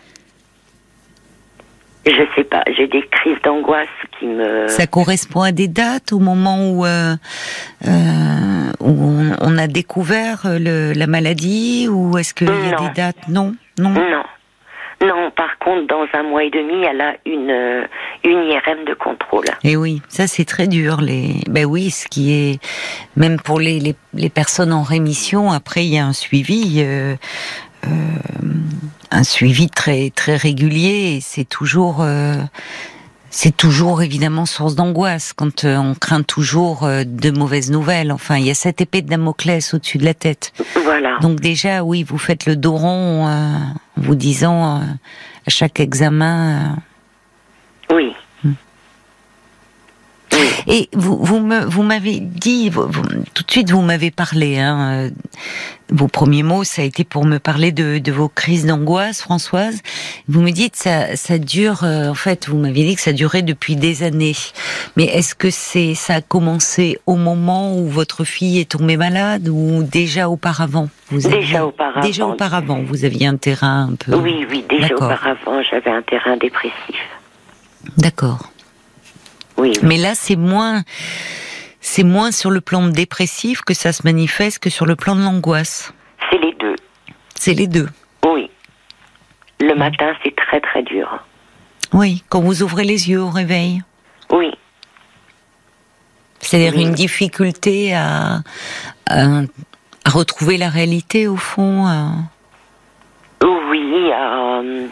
Je 2.06 2.24
sais 2.38 2.46
pas, 2.46 2.64
j'ai 2.78 2.88
des 2.88 3.06
crises 3.12 3.36
d'angoisse 3.44 3.88
qui 4.18 4.28
me 4.28 4.68
ça 4.70 4.88
correspond 4.88 5.42
à 5.42 5.52
des 5.52 5.68
dates 5.68 6.14
au 6.14 6.20
moment 6.20 6.70
où 6.72 6.86
euh, 6.86 7.16
euh, 7.86 8.72
où 8.80 8.90
on, 8.90 9.36
on 9.42 9.58
a 9.58 9.68
découvert 9.68 10.46
euh, 10.46 10.58
le, 10.58 10.94
la 10.98 11.06
maladie 11.08 11.90
ou 11.90 12.18
est-ce 12.18 12.34
qu'il 12.34 12.48
y 12.48 12.74
a 12.74 12.78
des 12.78 12.94
dates? 12.96 13.28
Non, 13.28 13.56
non. 13.78 13.90
Non. 13.90 14.24
Non, 15.00 15.32
par 15.32 15.60
contre, 15.60 15.86
dans 15.88 16.06
un 16.14 16.24
mois 16.24 16.44
et 16.44 16.50
demi, 16.50 16.84
elle 16.84 17.02
a 17.02 17.14
une, 17.26 17.52
euh, 17.52 17.86
une 18.24 18.50
IRM 18.50 18.84
de 18.86 18.96
contrôle. 18.96 19.46
Et 19.64 19.78
oui, 19.78 20.02
ça 20.08 20.26
c'est 20.26 20.46
très 20.46 20.68
dur. 20.68 21.02
Les, 21.02 21.36
ben 21.48 21.66
oui, 21.66 21.92
ce 21.92 22.08
qui 22.08 22.34
est 22.34 22.60
même 23.16 23.40
pour 23.40 23.60
les, 23.60 23.96
les, 24.14 24.30
personnes 24.30 24.74
en 24.74 24.82
rémission. 24.82 25.52
Après, 25.52 25.86
il 25.86 25.94
y 25.94 26.00
a 26.00 26.06
un 26.06 26.14
suivi, 26.14 26.78
euh, 26.80 27.16
euh, 27.86 27.90
un 29.12 29.24
suivi 29.24 29.70
très 29.70 30.10
très 30.10 30.36
régulier. 30.36 31.20
C'est 31.22 31.48
toujours, 31.48 32.04
c'est 33.40 33.56
toujours 33.56 34.02
évidemment 34.02 34.48
source 34.48 34.74
d'angoisse 34.74 35.32
quand 35.32 35.64
euh, 35.64 35.78
on 35.78 35.94
craint 35.94 36.24
toujours 36.24 36.86
euh, 36.86 37.04
de 37.06 37.30
mauvaises 37.30 37.70
nouvelles. 37.70 38.12
Enfin, 38.12 38.38
il 38.38 38.46
y 38.48 38.50
a 38.50 38.56
cette 38.56 38.82
épée 38.82 39.04
de 39.04 39.10
Damoclès 39.10 39.76
au-dessus 39.76 40.00
de 40.00 40.06
la 40.06 40.16
tête. 40.16 40.54
Voilà. 40.84 41.20
Donc 41.22 41.40
déjà, 41.40 41.84
oui, 41.84 42.02
vous 42.02 42.18
faites 42.18 42.48
le 42.48 42.56
dos 42.56 42.76
rond 42.76 43.28
euh, 43.28 43.30
en 43.30 44.02
vous 44.02 44.16
disant 44.16 44.78
euh, 44.78 44.86
à 45.46 45.50
chaque 45.52 45.80
examen. 45.80 46.76
euh, 47.92 47.96
Oui. 47.96 48.16
Et 50.70 50.90
vous, 50.94 51.18
vous 51.18 51.40
me, 51.40 51.62
vous 51.66 51.82
m'avez 51.84 52.20
dit, 52.20 52.70
vous- 52.70 52.88
vous- 52.88 53.04
tout 53.34 53.44
de 53.44 53.52
suite, 53.52 53.72
vous 53.72 53.82
m'avez 53.82 54.12
parlé. 54.12 54.58
Hein, 54.60 55.06
euh, 55.06 55.10
vos 55.90 56.10
premiers 56.10 56.44
mots, 56.44 56.66
ça 56.66 56.82
a 56.82 56.86
été 56.86 57.06
pour 57.06 57.24
me 57.24 57.38
parler 57.40 57.72
de, 57.72 58.00
de 58.00 58.12
vos 58.12 58.28
crises 58.28 58.66
d'angoisse, 58.66 59.22
Françoise. 59.22 59.82
Vous 60.28 60.42
me 60.42 60.52
dites, 60.52 60.76
ça, 60.76 61.16
ça 61.16 61.38
dure. 61.38 61.86
euh, 61.86 62.10
en 62.10 62.14
fait, 62.14 62.50
vous 62.50 62.58
m'aviez 62.58 62.86
dit 62.86 62.96
que 62.96 63.02
ça 63.02 63.14
durait 63.14 63.44
depuis 63.44 63.78
des 63.78 64.04
années. 64.04 64.36
Mais 64.98 65.06
est-ce 65.06 65.36
que 65.36 65.50
c'est, 65.50 65.96
ça 65.96 66.16
a 66.16 66.22
commencé 66.22 67.00
au 67.06 67.16
moment 67.16 67.74
où 67.78 67.88
votre 67.88 68.26
fille 68.26 68.60
est 68.60 68.70
tombée 68.72 68.98
malade 68.98 69.48
ou 69.48 69.84
déjà 69.84 70.30
auparavant? 70.30 70.90
Vous 71.10 71.30
Déjà 71.30 71.66
auparavant. 71.66 72.02
Déjà 72.02 72.26
auparavant, 72.26 72.84
vous 72.86 73.06
aviez 73.06 73.28
un 73.28 73.38
terrain 73.38 73.90
un 73.92 73.96
peu. 73.96 74.14
Oui, 74.16 74.46
oui, 74.50 74.66
déjà 74.70 74.94
auparavant, 74.96 75.62
j'avais 75.72 75.92
un 75.92 76.02
terrain 76.02 76.36
dépressif. 76.36 77.00
D'accord. 77.98 78.52
Oui, 79.58 79.74
Mais 79.82 79.98
là, 79.98 80.14
c'est 80.16 80.36
moins, 80.36 80.84
c'est 81.82 82.04
moins 82.04 82.32
sur 82.32 82.52
le 82.52 82.62
plan 82.62 82.88
dépressif 82.88 83.62
que 83.62 83.74
ça 83.74 83.92
se 83.92 84.04
manifeste 84.04 84.60
que 84.60 84.70
sur 84.70 84.86
le 84.86 84.96
plan 84.96 85.16
de 85.16 85.22
l'angoisse. 85.24 85.94
c'est 86.32 86.38
les 86.40 86.54
deux. 86.54 86.76
C'est 87.36 87.54
les 87.54 87.68
deux. 87.68 87.90
Oui. 88.26 88.50
Le 89.60 89.74
matin, 89.76 90.14
c'est 90.24 90.36
très 90.36 90.60
très 90.62 90.84
dur. 90.84 91.24
Oui, 91.94 92.24
quand 92.30 92.42
vous 92.42 92.62
ouvrez 92.64 92.84
les 92.84 93.10
yeux 93.10 93.22
au 93.22 93.30
réveil. 93.30 93.82
Oui, 94.32 94.52
C'est-à-dire 96.40 96.74
Oui. 96.76 96.84
une 96.84 96.94
difficulté 96.94 97.96
à, 97.96 98.42
à, 99.08 99.40
à 100.06 100.10
retrouver 100.10 100.58
la 100.58 100.70
réalité 100.70 101.28
au 101.28 101.38
fond. 101.38 101.88
à- 101.88 102.12
oui, 103.42 104.12
à, 104.12 104.60
euh, 104.60 104.88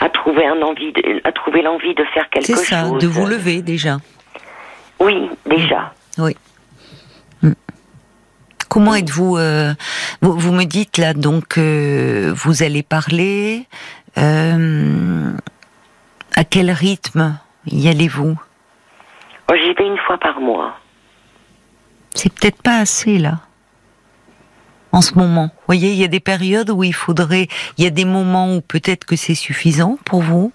à 0.00 0.08
trouver 0.08 0.46
un 0.46 0.60
envie, 0.62 0.92
de, 0.92 1.20
à 1.24 1.32
trouver 1.32 1.62
l'envie 1.62 1.94
de 1.94 2.04
faire 2.14 2.28
quelque 2.30 2.46
C'est 2.46 2.54
chose. 2.54 2.66
ça, 2.66 2.90
de 2.90 3.06
vous 3.06 3.26
lever 3.26 3.62
déjà. 3.62 3.98
Oui, 5.00 5.28
déjà. 5.46 5.92
Oui. 6.18 6.36
Mm. 7.42 7.52
Comment 8.68 8.94
êtes-vous 8.94 9.36
euh, 9.38 9.72
vous, 10.20 10.32
vous 10.38 10.52
me 10.52 10.64
dites 10.64 10.98
là 10.98 11.14
donc 11.14 11.56
euh, 11.58 12.32
vous 12.36 12.62
allez 12.62 12.82
parler. 12.82 13.66
euh, 14.18 15.32
à 16.36 16.44
quel 16.44 16.70
rythme 16.70 17.38
y 17.66 17.88
allez-vous? 17.88 18.36
Oh, 19.50 19.54
J'y 19.56 19.72
vais 19.74 19.86
une 19.86 19.98
fois 19.98 20.18
par 20.18 20.40
mois. 20.40 20.76
C'est 22.14 22.32
peut-être 22.32 22.62
pas 22.62 22.78
assez 22.78 23.18
là. 23.18 23.40
En 24.92 25.02
ce 25.02 25.14
moment, 25.14 25.46
vous 25.46 25.66
voyez, 25.66 25.92
il 25.92 25.98
y 25.98 26.04
a 26.04 26.08
des 26.08 26.20
périodes 26.20 26.70
où 26.70 26.82
il 26.82 26.94
faudrait, 26.94 27.48
il 27.76 27.84
y 27.84 27.86
a 27.86 27.90
des 27.90 28.04
moments 28.04 28.56
où 28.56 28.60
peut-être 28.60 29.04
que 29.04 29.16
c'est 29.16 29.34
suffisant 29.34 29.98
pour 30.04 30.22
vous, 30.22 30.52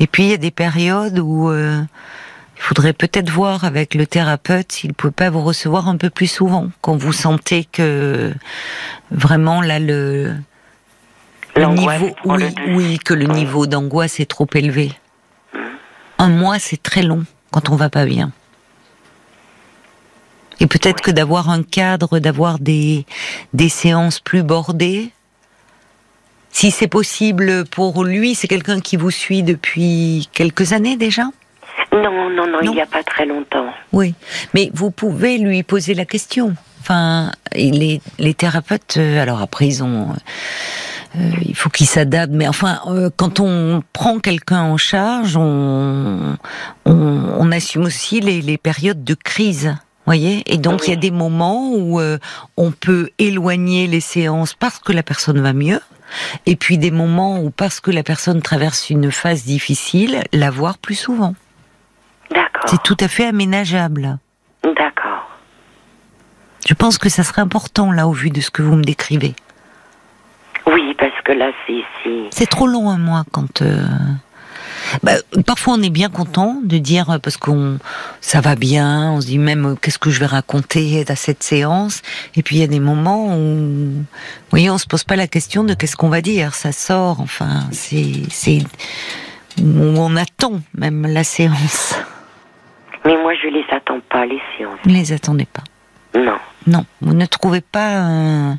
et 0.00 0.06
puis 0.06 0.24
il 0.24 0.30
y 0.30 0.34
a 0.34 0.38
des 0.38 0.50
périodes 0.50 1.18
où 1.18 1.50
euh, 1.50 1.80
il 2.56 2.62
faudrait 2.62 2.92
peut-être 2.92 3.30
voir 3.30 3.64
avec 3.64 3.94
le 3.94 4.06
thérapeute 4.06 4.72
s'il 4.72 4.94
peut 4.94 5.10
pas 5.10 5.30
vous 5.30 5.42
recevoir 5.42 5.88
un 5.88 5.96
peu 5.96 6.10
plus 6.10 6.26
souvent 6.26 6.68
quand 6.80 6.96
vous 6.96 7.12
sentez 7.12 7.64
que 7.70 8.32
vraiment 9.10 9.60
là 9.60 9.78
le, 9.78 10.34
le 11.56 11.66
niveau, 11.66 12.10
oui, 12.24 12.54
oui, 12.68 12.98
que 12.98 13.14
le 13.14 13.26
niveau 13.26 13.66
d'angoisse 13.66 14.20
est 14.20 14.30
trop 14.30 14.48
élevé. 14.54 14.92
Un 16.18 16.28
mois, 16.30 16.58
c'est 16.58 16.82
très 16.82 17.02
long 17.02 17.24
quand 17.50 17.70
on 17.70 17.76
va 17.76 17.90
pas 17.90 18.04
bien. 18.04 18.32
Et 20.60 20.66
peut-être 20.66 21.00
que 21.00 21.10
d'avoir 21.10 21.50
un 21.50 21.62
cadre, 21.62 22.18
d'avoir 22.18 22.58
des, 22.58 23.06
des 23.52 23.68
séances 23.68 24.20
plus 24.20 24.42
bordées, 24.42 25.10
si 26.50 26.70
c'est 26.70 26.88
possible 26.88 27.64
pour 27.66 28.04
lui, 28.04 28.34
c'est 28.34 28.48
quelqu'un 28.48 28.80
qui 28.80 28.96
vous 28.96 29.10
suit 29.10 29.42
depuis 29.42 30.28
quelques 30.32 30.72
années 30.72 30.96
déjà? 30.96 31.24
Non, 31.92 32.28
non, 32.30 32.46
non, 32.46 32.46
Non. 32.46 32.58
il 32.62 32.70
n'y 32.72 32.80
a 32.80 32.86
pas 32.86 33.04
très 33.04 33.24
longtemps. 33.24 33.66
Oui, 33.92 34.14
mais 34.52 34.70
vous 34.74 34.90
pouvez 34.90 35.38
lui 35.38 35.62
poser 35.62 35.94
la 35.94 36.04
question. 36.04 36.54
Enfin, 36.80 37.30
les, 37.54 38.00
les 38.18 38.34
thérapeutes, 38.34 38.96
euh, 38.96 39.22
alors 39.22 39.40
après 39.42 39.66
ils 39.66 39.82
ont, 39.84 40.08
euh, 41.16 41.30
il 41.42 41.54
faut 41.54 41.70
qu'ils 41.70 41.86
s'adaptent. 41.86 42.32
Mais 42.32 42.48
enfin, 42.48 42.80
euh, 42.86 43.10
quand 43.16 43.40
on 43.40 43.82
prend 43.92 44.18
quelqu'un 44.18 44.62
en 44.62 44.76
charge, 44.76 45.36
on, 45.36 46.36
on, 46.84 46.92
on 47.38 47.52
assume 47.52 47.84
aussi 47.84 48.20
les, 48.20 48.40
les 48.42 48.58
périodes 48.58 49.04
de 49.04 49.14
crise. 49.14 49.74
Voyez 50.08 50.42
et 50.46 50.56
donc 50.56 50.86
il 50.86 50.90
y 50.90 50.92
a 50.94 50.96
des 50.96 51.10
moments 51.10 51.70
où 51.74 52.00
euh, 52.00 52.16
on 52.56 52.70
peut 52.70 53.10
éloigner 53.18 53.86
les 53.86 54.00
séances 54.00 54.54
parce 54.54 54.78
que 54.78 54.92
la 54.92 55.02
personne 55.02 55.38
va 55.40 55.52
mieux, 55.52 55.80
et 56.46 56.56
puis 56.56 56.78
des 56.78 56.90
moments 56.90 57.40
où 57.40 57.50
parce 57.50 57.78
que 57.80 57.90
la 57.90 58.02
personne 58.02 58.40
traverse 58.40 58.88
une 58.88 59.12
phase 59.12 59.44
difficile, 59.44 60.22
la 60.32 60.50
voir 60.50 60.78
plus 60.78 60.94
souvent. 60.94 61.34
D'accord. 62.30 62.62
C'est 62.68 62.82
tout 62.82 62.96
à 63.00 63.08
fait 63.08 63.26
aménageable. 63.26 64.18
D'accord. 64.64 65.28
Je 66.66 66.72
pense 66.72 66.96
que 66.96 67.10
ça 67.10 67.22
serait 67.22 67.42
important 67.42 67.92
là 67.92 68.08
au 68.08 68.12
vu 68.12 68.30
de 68.30 68.40
ce 68.40 68.50
que 68.50 68.62
vous 68.62 68.76
me 68.76 68.84
décrivez. 68.84 69.34
Oui, 70.66 70.94
parce 70.98 71.20
que 71.24 71.32
là, 71.32 71.50
c'est. 71.66 71.82
c'est- 72.02 72.28
C'est 72.30 72.46
trop 72.48 72.66
long 72.66 72.88
un 72.88 72.98
mois 72.98 73.24
quand. 73.30 73.60
euh, 73.60 73.84
bah, 75.02 75.12
parfois 75.46 75.74
on 75.74 75.82
est 75.82 75.90
bien 75.90 76.08
content 76.08 76.60
de 76.62 76.78
dire 76.78 77.10
euh, 77.10 77.18
parce 77.18 77.36
qu'on 77.36 77.78
ça 78.20 78.40
va 78.40 78.54
bien, 78.56 79.12
on 79.12 79.20
se 79.20 79.26
dit 79.26 79.38
même 79.38 79.66
euh, 79.66 79.74
qu'est-ce 79.74 79.98
que 79.98 80.10
je 80.10 80.20
vais 80.20 80.26
raconter 80.26 81.04
à 81.08 81.16
cette 81.16 81.42
séance? 81.42 82.02
Et 82.34 82.42
puis 82.42 82.56
il 82.56 82.60
y 82.60 82.64
a 82.64 82.68
des 82.68 82.80
moments 82.80 83.36
où, 83.36 84.04
voyez, 84.50 84.70
on 84.70 84.78
se 84.78 84.86
pose 84.86 85.04
pas 85.04 85.16
la 85.16 85.26
question 85.26 85.64
de 85.64 85.74
qu'est-ce 85.74 85.96
qu'on 85.96 86.08
va 86.08 86.20
dire, 86.20 86.54
ça 86.54 86.72
sort. 86.72 87.20
Enfin, 87.20 87.66
c'est 87.72 88.22
c'est 88.30 88.60
on 89.60 90.16
attend 90.16 90.60
même 90.74 91.06
la 91.06 91.24
séance. 91.24 91.94
Mais 93.04 93.16
moi 93.22 93.32
je 93.42 93.48
les 93.48 93.64
attends 93.70 94.00
pas 94.10 94.26
les 94.26 94.40
séances. 94.56 94.78
Vous 94.84 94.90
ne 94.90 94.96
les 94.96 95.12
attendez 95.12 95.46
pas? 95.46 95.64
Non. 96.18 96.38
Non, 96.66 96.84
vous 97.00 97.14
ne 97.14 97.24
trouvez 97.26 97.60
pas 97.60 98.00
un, 98.00 98.58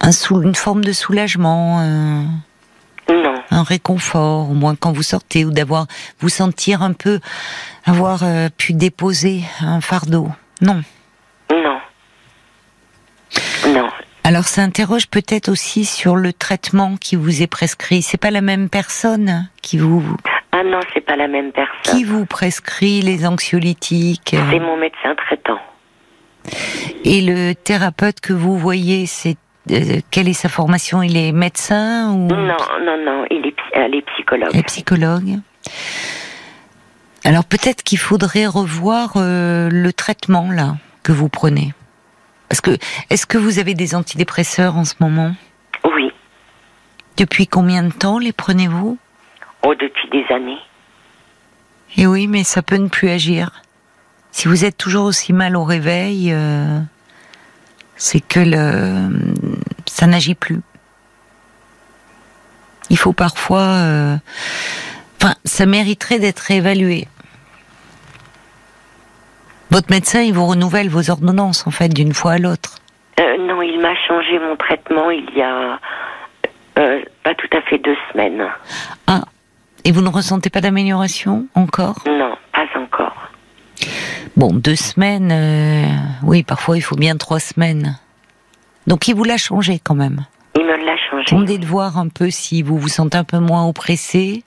un 0.00 0.12
sou, 0.12 0.42
une 0.42 0.54
forme 0.54 0.82
de 0.82 0.92
soulagement. 0.92 1.80
Un 3.54 3.62
réconfort, 3.62 4.50
au 4.50 4.54
moins 4.54 4.74
quand 4.74 4.92
vous 4.92 5.04
sortez, 5.04 5.44
ou 5.44 5.52
d'avoir 5.52 5.86
vous 6.18 6.28
sentir 6.28 6.82
un 6.82 6.92
peu 6.92 7.20
avoir 7.84 8.24
euh, 8.24 8.48
pu 8.56 8.72
déposer 8.72 9.42
un 9.60 9.80
fardeau. 9.80 10.28
Non. 10.60 10.82
Non. 11.50 11.78
Non. 13.68 13.88
Alors 14.24 14.44
ça 14.44 14.62
interroge 14.62 15.06
peut-être 15.08 15.48
aussi 15.48 15.84
sur 15.84 16.16
le 16.16 16.32
traitement 16.32 16.96
qui 16.96 17.14
vous 17.14 17.42
est 17.42 17.46
prescrit. 17.46 18.02
C'est 18.02 18.18
pas 18.18 18.30
la 18.30 18.40
même 18.40 18.68
personne 18.68 19.48
qui 19.62 19.78
vous. 19.78 20.02
Ah 20.50 20.62
non, 20.64 20.80
c'est 20.92 21.00
pas 21.00 21.16
la 21.16 21.28
même 21.28 21.52
personne. 21.52 21.74
Qui 21.82 22.04
vous 22.04 22.26
prescrit 22.26 23.02
les 23.02 23.26
anxiolytiques 23.26 24.34
C'est 24.50 24.60
mon 24.60 24.76
médecin 24.76 25.14
traitant. 25.14 25.60
Et 27.04 27.20
le 27.20 27.54
thérapeute 27.54 28.20
que 28.20 28.32
vous 28.32 28.56
voyez, 28.56 29.06
c'est 29.06 29.36
euh, 29.70 30.00
quelle 30.10 30.28
est 30.28 30.34
sa 30.34 30.48
formation? 30.48 31.02
Il 31.02 31.16
est 31.16 31.32
médecin 31.32 32.12
ou? 32.12 32.28
Non, 32.28 32.56
non, 32.82 33.04
non, 33.04 33.24
il 33.30 33.46
est, 33.46 33.56
elle 33.72 33.94
est 33.94 34.06
psychologue. 34.14 34.50
Elle 34.52 34.60
est 34.60 34.64
psychologue. 34.64 35.38
Alors 37.24 37.44
peut-être 37.44 37.82
qu'il 37.82 37.98
faudrait 37.98 38.46
revoir 38.46 39.12
euh, 39.16 39.70
le 39.70 39.92
traitement 39.92 40.50
là 40.50 40.76
que 41.02 41.12
vous 41.12 41.28
prenez. 41.28 41.72
Parce 42.48 42.60
que 42.60 42.76
est-ce 43.08 43.26
que 43.26 43.38
vous 43.38 43.58
avez 43.58 43.74
des 43.74 43.94
antidépresseurs 43.94 44.76
en 44.76 44.84
ce 44.84 44.94
moment? 45.00 45.34
Oui. 45.84 46.12
Depuis 47.16 47.46
combien 47.46 47.82
de 47.82 47.92
temps 47.92 48.18
les 48.18 48.32
prenez-vous? 48.32 48.98
Oh, 49.62 49.74
depuis 49.74 50.08
des 50.10 50.24
années. 50.34 50.58
Et 51.96 52.06
oui, 52.06 52.26
mais 52.26 52.44
ça 52.44 52.60
peut 52.62 52.76
ne 52.76 52.88
plus 52.88 53.08
agir. 53.08 53.62
Si 54.30 54.48
vous 54.48 54.64
êtes 54.64 54.76
toujours 54.76 55.06
aussi 55.06 55.32
mal 55.32 55.56
au 55.56 55.64
réveil, 55.64 56.32
euh, 56.32 56.80
c'est 57.96 58.20
que 58.20 58.40
le, 58.40 59.08
ça 59.94 60.08
n'agit 60.08 60.34
plus. 60.34 60.60
Il 62.90 62.98
faut 62.98 63.12
parfois, 63.12 63.60
euh, 63.60 64.16
enfin, 65.16 65.36
ça 65.44 65.66
mériterait 65.66 66.18
d'être 66.18 66.50
évalué. 66.50 67.06
Votre 69.70 69.90
médecin, 69.90 70.20
il 70.22 70.34
vous 70.34 70.46
renouvelle 70.46 70.88
vos 70.88 71.10
ordonnances 71.10 71.64
en 71.68 71.70
fait 71.70 71.90
d'une 71.90 72.12
fois 72.12 72.32
à 72.32 72.38
l'autre. 72.38 72.80
Euh, 73.20 73.36
non, 73.46 73.62
il 73.62 73.80
m'a 73.80 73.94
changé 74.08 74.40
mon 74.40 74.56
traitement 74.56 75.12
il 75.12 75.30
y 75.36 75.42
a 75.42 75.78
euh, 76.78 77.00
pas 77.22 77.36
tout 77.36 77.56
à 77.56 77.62
fait 77.62 77.78
deux 77.78 77.96
semaines. 78.12 78.48
Ah, 79.06 79.22
et 79.84 79.92
vous 79.92 80.00
ne 80.00 80.08
ressentez 80.08 80.50
pas 80.50 80.60
d'amélioration 80.60 81.46
encore? 81.54 82.02
Non, 82.06 82.36
pas 82.52 82.66
encore. 82.76 83.30
Bon, 84.36 84.52
deux 84.52 84.74
semaines, 84.74 85.30
euh, 85.30 85.86
oui, 86.24 86.42
parfois 86.42 86.76
il 86.76 86.82
faut 86.82 86.96
bien 86.96 87.16
trois 87.16 87.38
semaines. 87.38 87.96
Donc 88.86 89.08
il 89.08 89.14
vous 89.14 89.24
l'a 89.24 89.36
changé 89.36 89.80
quand 89.82 89.94
même. 89.94 90.24
Il 90.56 90.64
me 90.64 90.76
l'a 90.84 90.96
changé. 91.10 91.24
Attendez 91.26 91.58
de 91.58 91.66
voir 91.66 91.98
un 91.98 92.08
peu 92.08 92.30
si 92.30 92.62
vous 92.62 92.78
vous 92.78 92.88
sentez 92.88 93.16
un 93.18 93.24
peu 93.24 93.38
moins 93.38 93.66
oppressé, 93.66 94.42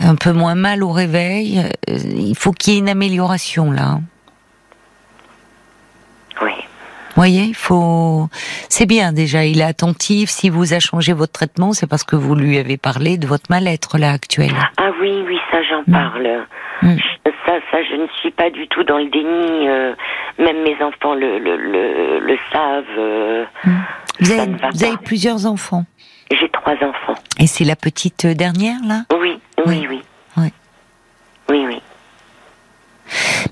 un 0.00 0.14
peu 0.14 0.32
moins 0.32 0.54
mal 0.54 0.82
au 0.82 0.90
réveil. 0.92 1.58
Euh, 1.88 1.96
Il 2.16 2.36
faut 2.36 2.52
qu'il 2.52 2.74
y 2.74 2.76
ait 2.76 2.80
une 2.80 2.88
amélioration 2.88 3.70
là. 3.72 3.98
Oui. 6.42 6.52
Vous 6.54 7.22
voyez, 7.22 7.42
il 7.46 7.54
faut. 7.56 8.28
C'est 8.68 8.86
bien 8.86 9.12
déjà. 9.12 9.44
Il 9.44 9.60
est 9.60 9.64
attentif. 9.64 10.30
Si 10.30 10.50
vous 10.50 10.72
a 10.72 10.78
changé 10.78 11.12
votre 11.12 11.32
traitement, 11.32 11.72
c'est 11.72 11.88
parce 11.88 12.04
que 12.04 12.14
vous 12.14 12.36
lui 12.36 12.58
avez 12.58 12.76
parlé 12.76 13.18
de 13.18 13.26
votre 13.26 13.46
mal-être 13.50 13.98
là 13.98 14.12
actuel. 14.12 14.52
Ah 14.76 14.90
oui, 15.00 15.24
oui, 15.26 15.36
ça 15.50 15.58
j'en 15.68 15.82
Mm. 15.88 15.92
parle. 15.92 16.46
Mm. 16.82 16.96
Ça, 17.46 17.54
ça, 17.70 17.78
je 17.82 17.96
ne 17.96 18.06
suis 18.20 18.30
pas 18.30 18.50
du 18.50 18.68
tout 18.68 18.84
dans 18.84 18.98
le 18.98 19.08
déni. 19.10 19.68
euh, 19.68 19.94
même 20.38 20.62
mes 20.62 20.76
enfants 20.82 21.14
le, 21.14 21.38
le, 21.38 21.56
le, 21.56 22.20
le 22.20 22.38
savent. 22.52 22.84
euh, 22.98 23.44
Vous 24.20 24.32
avez, 24.32 24.52
va 24.52 24.70
vous 24.70 24.84
avez 24.84 24.96
plusieurs 24.98 25.46
enfants. 25.46 25.84
J'ai 26.30 26.48
trois 26.50 26.74
enfants. 26.74 27.14
Et 27.40 27.46
c'est 27.46 27.64
la 27.64 27.74
petite 27.76 28.26
euh, 28.26 28.34
dernière 28.34 28.78
là? 28.86 29.04
Oui, 29.18 29.38
oui, 29.66 29.86
oui. 29.88 30.02
Oui. 30.36 30.52
Oui, 31.48 31.64
oui. 31.66 31.80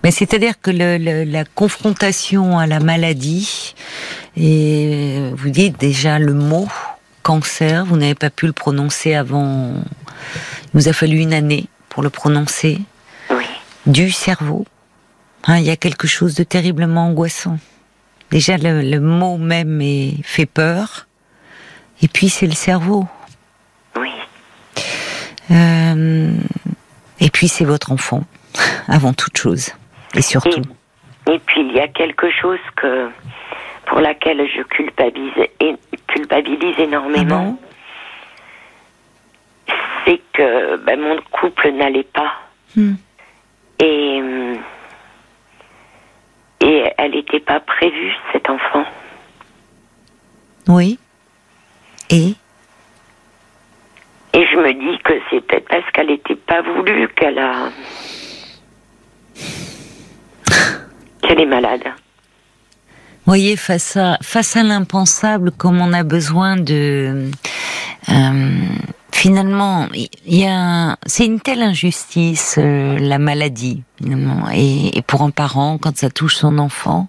Mais 0.04 0.10
c'est-à-dire 0.10 0.60
que 0.60 0.70
la 0.70 1.44
confrontation 1.46 2.58
à 2.58 2.66
la 2.66 2.78
maladie, 2.80 3.74
et 4.36 5.30
vous 5.32 5.48
dites 5.48 5.80
déjà 5.80 6.18
le 6.18 6.34
mot 6.34 6.68
cancer, 7.22 7.86
vous 7.86 7.96
n'avez 7.96 8.14
pas 8.14 8.28
pu 8.28 8.46
le 8.46 8.52
prononcer 8.52 9.14
avant. 9.14 9.72
Il 9.72 10.70
nous 10.74 10.88
a 10.88 10.92
fallu 10.92 11.16
une 11.16 11.32
année 11.32 11.64
pour 11.88 12.02
le 12.02 12.10
prononcer. 12.10 12.78
Du 13.86 14.10
cerveau. 14.10 14.64
Hein, 15.44 15.58
il 15.58 15.64
y 15.64 15.70
a 15.70 15.76
quelque 15.76 16.06
chose 16.08 16.34
de 16.34 16.44
terriblement 16.44 17.06
angoissant. 17.06 17.58
Déjà, 18.30 18.56
le, 18.56 18.82
le 18.82 19.00
mot 19.00 19.38
même 19.38 19.80
est, 19.80 20.22
fait 20.24 20.46
peur. 20.46 21.06
Et 22.02 22.08
puis, 22.08 22.28
c'est 22.28 22.46
le 22.46 22.52
cerveau. 22.52 23.06
Oui. 23.98 24.10
Euh, 25.52 26.32
et 27.20 27.30
puis, 27.30 27.48
c'est 27.48 27.64
votre 27.64 27.92
enfant, 27.92 28.24
avant 28.88 29.12
toute 29.12 29.36
chose. 29.36 29.70
Et 30.14 30.22
surtout. 30.22 30.62
Et 31.28 31.38
puis 31.40 31.60
il 31.60 31.72
y 31.72 31.80
a 31.80 31.88
quelque 31.88 32.30
chose 32.30 32.60
que 32.76 33.10
pour 33.86 34.00
laquelle 34.00 34.46
je 34.48 34.62
culpabilise, 34.62 35.32
et, 35.60 35.76
culpabilise 36.06 36.78
énormément. 36.78 37.58
C'est 40.04 40.20
que 40.32 40.76
ben, 40.84 41.00
mon 41.00 41.20
couple 41.32 41.72
n'allait 41.72 42.04
pas. 42.04 42.32
Hmm. 42.76 42.94
Et, 43.78 44.20
hum, 44.20 44.58
et 46.60 46.92
elle 46.98 47.10
n'était 47.12 47.40
pas 47.40 47.60
prévue, 47.60 48.12
cet 48.32 48.48
enfant. 48.48 48.84
Oui. 50.68 50.98
Et? 52.10 52.34
Et 54.32 54.46
je 54.46 54.56
me 54.56 54.72
dis 54.72 54.98
que 55.02 55.12
c'est 55.30 55.40
peut-être 55.46 55.68
parce 55.68 55.90
qu'elle 55.92 56.08
n'était 56.08 56.36
pas 56.36 56.62
voulue 56.62 57.08
qu'elle 57.16 57.38
a. 57.38 57.70
qu'elle 61.22 61.40
est 61.40 61.46
malade. 61.46 61.84
voyez, 63.24 63.56
face 63.56 63.96
à, 63.96 64.18
face 64.22 64.56
à 64.56 64.62
l'impensable, 64.62 65.52
comme 65.52 65.80
on 65.80 65.92
a 65.92 66.02
besoin 66.02 66.56
de... 66.56 67.30
euh, 68.08 68.60
finalement, 69.12 69.88
il 69.92 70.08
y 70.26 70.46
a, 70.46 70.96
c'est 71.06 71.26
une 71.26 71.40
telle 71.40 71.62
injustice, 71.62 72.56
euh, 72.58 72.98
la 72.98 73.18
maladie, 73.18 73.82
finalement. 73.98 74.48
Et, 74.54 75.02
pour 75.06 75.22
un 75.22 75.30
parent, 75.30 75.78
quand 75.78 75.96
ça 75.96 76.10
touche 76.10 76.36
son 76.36 76.58
enfant, 76.58 77.08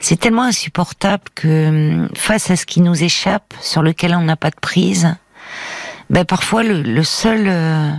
c'est 0.00 0.18
tellement 0.18 0.42
insupportable 0.42 1.24
que 1.34 1.48
euh, 1.48 2.08
face 2.14 2.50
à 2.50 2.56
ce 2.56 2.66
qui 2.66 2.80
nous 2.80 3.02
échappe, 3.02 3.54
sur 3.60 3.82
lequel 3.82 4.14
on 4.14 4.22
n'a 4.22 4.36
pas 4.36 4.50
de 4.50 4.60
prise, 4.60 5.16
ben 6.10 6.24
parfois 6.24 6.62
le, 6.62 6.82
le 6.82 7.02
seul, 7.02 7.44
euh, 7.46 7.90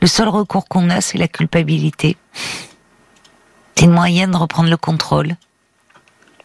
le 0.00 0.06
seul 0.06 0.28
recours 0.28 0.68
qu'on 0.68 0.90
a, 0.90 1.00
c'est 1.00 1.18
la 1.18 1.28
culpabilité. 1.28 2.16
C'est 3.74 3.86
une 3.86 3.92
moyen 3.92 4.28
de 4.28 4.36
reprendre 4.36 4.70
le 4.70 4.76
contrôle. 4.76 5.28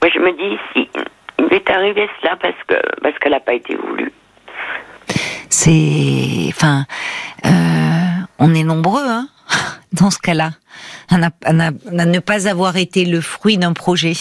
Moi, 0.01 0.11
je 0.13 0.19
me 0.19 0.31
dis, 0.33 0.59
si 0.73 0.89
il 1.39 1.45
lui 1.45 1.55
est 1.55 1.69
arrivé 1.69 2.07
cela 2.21 2.35
parce 2.35 2.61
que 2.67 2.75
parce 3.01 3.17
qu'elle 3.19 3.31
n'a 3.31 3.39
pas 3.39 3.53
été 3.53 3.75
voulue. 3.75 4.11
C'est, 5.55 6.47
enfin, 6.49 6.87
euh, 7.45 8.25
on 8.39 8.55
est 8.55 8.63
nombreux 8.63 9.07
hein, 9.07 9.29
dans 9.93 10.09
ce 10.09 10.17
cas-là, 10.17 10.53
à, 11.09 11.17
ne 11.19 12.19
pas 12.19 12.49
avoir 12.49 12.75
été 12.75 13.05
le 13.05 13.21
fruit 13.21 13.59
d'un 13.59 13.73
projet. 13.73 14.15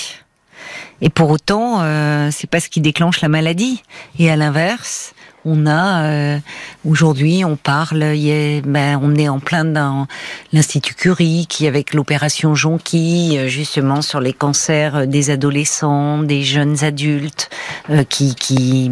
Et 1.01 1.09
pour 1.09 1.31
autant, 1.31 1.81
euh, 1.81 2.29
c'est 2.31 2.49
pas 2.49 2.61
ce 2.61 2.69
qui 2.69 2.83
déclenche 2.83 3.23
la 3.23 3.29
maladie. 3.29 3.83
Et 4.19 4.31
à 4.31 4.37
l'inverse, 4.37 5.15
on 5.45 5.67
a 5.67 6.05
euh, 6.05 6.39
aujourd'hui, 6.87 7.45
on 7.45 7.57
parle, 7.57 8.03
y 8.15 8.61
ben, 8.61 8.99
on 9.03 9.15
est 9.15 9.29
en 9.29 9.41
plein 9.41 9.65
dans 9.65 10.07
l'institut 10.53 10.95
Curie 10.95 11.47
qui 11.49 11.67
avec 11.67 11.95
l'opération 11.95 12.55
Jonquille, 12.55 13.39
euh, 13.39 13.49
justement 13.49 14.03
sur 14.03 14.21
les 14.21 14.33
cancers 14.33 14.97
euh, 14.97 15.07
des 15.07 15.31
adolescents, 15.31 16.23
des 16.23 16.43
jeunes 16.43 16.85
adultes, 16.85 17.51
euh, 17.91 18.05
qui 18.05 18.35
qui 18.35 18.91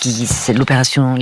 qui 0.00 0.26
c'est 0.26 0.52
l'opération 0.52 1.16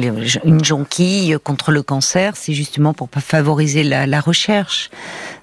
une 0.45 0.65
jonquille 0.65 1.37
contre 1.43 1.71
le 1.71 1.83
cancer, 1.83 2.35
c'est 2.37 2.55
justement 2.55 2.95
pour 2.95 3.09
favoriser 3.11 3.83
la, 3.83 4.07
la 4.07 4.21
recherche. 4.21 4.91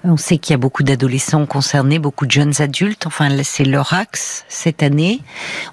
On 0.04 0.16
sait 0.16 0.38
qu'il 0.38 0.52
y 0.52 0.54
a 0.54 0.58
beaucoup 0.58 0.82
d'adolescents 0.82 1.46
concernés, 1.46 1.98
beaucoup 1.98 2.26
de 2.26 2.32
jeunes 2.32 2.60
adultes. 2.60 3.06
Enfin, 3.06 3.28
c'est 3.42 3.64
leur 3.64 3.92
axe 3.92 4.44
cette 4.48 4.82
année. 4.82 5.20